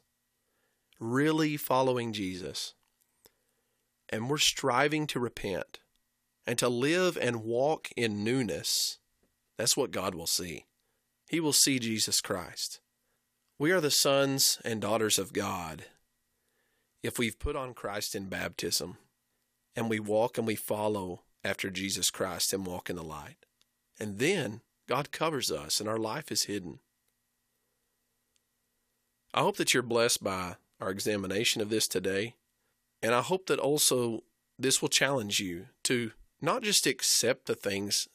really 0.99 1.57
following 1.57 2.13
Jesus, 2.13 2.75
and 4.11 4.29
we're 4.29 4.39
striving 4.39 5.07
to 5.07 5.21
repent 5.21 5.81
and 6.47 6.59
to 6.59 6.69
live 6.69 7.17
and 7.21 7.45
walk 7.45 7.89
in 7.97 8.25
newness, 8.25 8.99
that's 9.59 9.77
what 9.77 9.91
God 9.91 10.15
will 10.15 10.27
see. 10.27 10.67
He 11.29 11.41
will 11.41 11.53
see 11.53 11.79
Jesus 11.79 12.21
Christ. 12.21 12.81
We 13.59 13.71
are 13.71 13.81
the 13.81 13.91
sons 13.91 14.59
and 14.65 14.81
daughters 14.81 15.19
of 15.19 15.33
God 15.33 15.85
if 17.03 17.19
we've 17.19 17.39
put 17.39 17.57
on 17.57 17.75
Christ 17.75 18.15
in 18.15 18.29
baptism 18.29 18.99
and 19.77 19.89
we 19.89 20.01
walk 20.01 20.39
and 20.39 20.47
we 20.47 20.57
follow 20.57 21.23
after 21.45 21.71
Jesus 21.71 22.11
Christ 22.11 22.53
and 22.53 22.67
walk 22.67 22.91
in 22.91 22.97
the 22.97 23.03
light. 23.03 23.47
And 23.99 24.19
then 24.19 24.61
God 24.89 25.13
covers 25.13 25.51
us 25.51 25.81
and 25.81 25.89
our 25.89 25.99
life 25.99 26.31
is 26.31 26.45
hidden. 26.45 26.81
I 29.35 29.41
hope 29.41 29.57
that 29.57 29.73
you're 29.73 29.83
blessed 29.83 30.23
by 30.23 30.57
our 30.81 30.91
examination 30.91 31.63
of 31.63 31.71
this 31.71 31.89
today. 31.89 32.35
And 33.03 33.15
I 33.15 33.23
hope 33.23 33.47
that 33.47 33.59
also 33.59 34.23
this 34.59 34.83
will 34.83 34.89
challenge 34.89 35.41
you 35.41 35.67
to 35.85 36.13
not 36.43 36.63
just 36.63 36.87
accept 36.87 37.47
the 37.47 37.55
things 37.55 38.09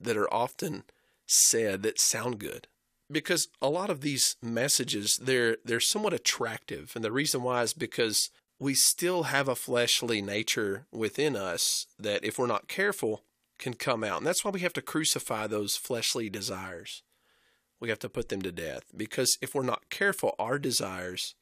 that 0.00 0.16
are 0.16 0.32
often 0.32 0.84
said 1.26 1.82
that 1.82 1.98
sound 1.98 2.38
good, 2.38 2.68
because 3.10 3.48
a 3.60 3.68
lot 3.68 3.90
of 3.90 4.00
these 4.00 4.36
messages 4.42 5.18
they're 5.18 5.58
they're 5.64 5.80
somewhat 5.80 6.14
attractive. 6.14 6.92
And 6.94 7.04
the 7.04 7.12
reason 7.12 7.42
why 7.42 7.62
is 7.62 7.72
because 7.72 8.30
we 8.58 8.74
still 8.74 9.24
have 9.24 9.48
a 9.48 9.56
fleshly 9.56 10.22
nature 10.22 10.86
within 10.92 11.36
us 11.36 11.86
that 11.98 12.24
if 12.24 12.38
we're 12.38 12.46
not 12.46 12.68
careful 12.68 13.24
can 13.58 13.74
come 13.74 14.02
out. 14.04 14.18
And 14.18 14.26
that's 14.26 14.44
why 14.44 14.50
we 14.50 14.60
have 14.60 14.72
to 14.74 14.82
crucify 14.82 15.46
those 15.46 15.76
fleshly 15.76 16.28
desires. 16.28 17.02
We 17.80 17.88
have 17.88 17.98
to 18.00 18.08
put 18.08 18.28
them 18.28 18.42
to 18.42 18.52
death. 18.52 18.84
Because 18.96 19.38
if 19.42 19.54
we're 19.54 19.62
not 19.62 19.90
careful 19.90 20.34
our 20.38 20.58
desires 20.58 21.34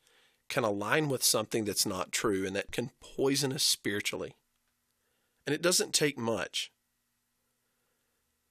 can 0.48 0.64
align 0.64 1.08
with 1.08 1.22
something 1.22 1.64
that's 1.64 1.86
not 1.86 2.12
true 2.12 2.46
and 2.46 2.54
that 2.56 2.72
can 2.72 2.90
poison 3.00 3.52
us 3.52 3.62
spiritually 3.62 4.34
and 5.46 5.54
it 5.54 5.62
doesn't 5.62 5.92
take 5.92 6.18
much 6.18 6.72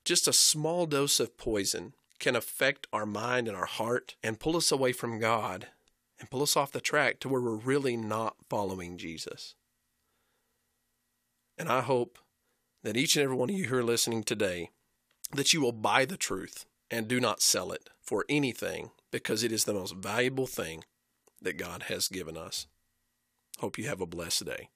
just 0.06 0.28
a 0.28 0.34
small 0.34 0.86
dose 0.86 1.20
of 1.20 1.38
poison 1.38 1.94
can 2.20 2.36
affect 2.36 2.88
our 2.92 3.06
mind 3.06 3.48
and 3.48 3.58
our 3.58 3.66
heart 3.66 4.16
and 4.24 4.40
pull 4.40 4.58
us 4.58 4.72
away 4.72 4.92
from 4.92 5.20
God 5.20 5.68
and 6.20 6.30
pull 6.30 6.44
us 6.44 6.56
off 6.56 6.72
the 6.72 6.82
track 6.82 7.20
to 7.20 7.30
where 7.30 7.42
we're 7.42 7.56
really 7.56 7.98
not 7.98 8.36
following 8.50 8.98
Jesus. 8.98 9.56
And 11.58 11.70
I 11.70 11.82
hope 11.82 12.20
that 12.84 12.98
each 12.98 13.16
and 13.16 13.24
every 13.24 13.36
one 13.36 13.50
of 13.50 13.56
you 13.56 13.66
who 13.66 13.78
are 13.78 13.84
listening 13.84 14.24
today 14.24 14.70
that 15.34 15.54
you 15.54 15.62
will 15.62 15.72
buy 15.72 16.06
the 16.06 16.18
truth 16.18 16.66
and 16.90 17.08
do 17.08 17.20
not 17.20 17.42
sell 17.42 17.72
it 17.72 17.90
for 18.02 18.26
anything 18.28 18.92
because 19.12 19.44
it 19.44 19.52
is 19.52 19.64
the 19.64 19.74
most 19.74 19.96
valuable 19.96 20.48
thing 20.48 20.84
that 21.42 21.58
God 21.58 21.84
has 21.84 22.08
given 22.08 22.38
us. 22.38 22.68
Hope 23.60 23.78
you 23.78 23.88
have 23.88 24.02
a 24.02 24.06
blessed 24.06 24.46
day. 24.46 24.70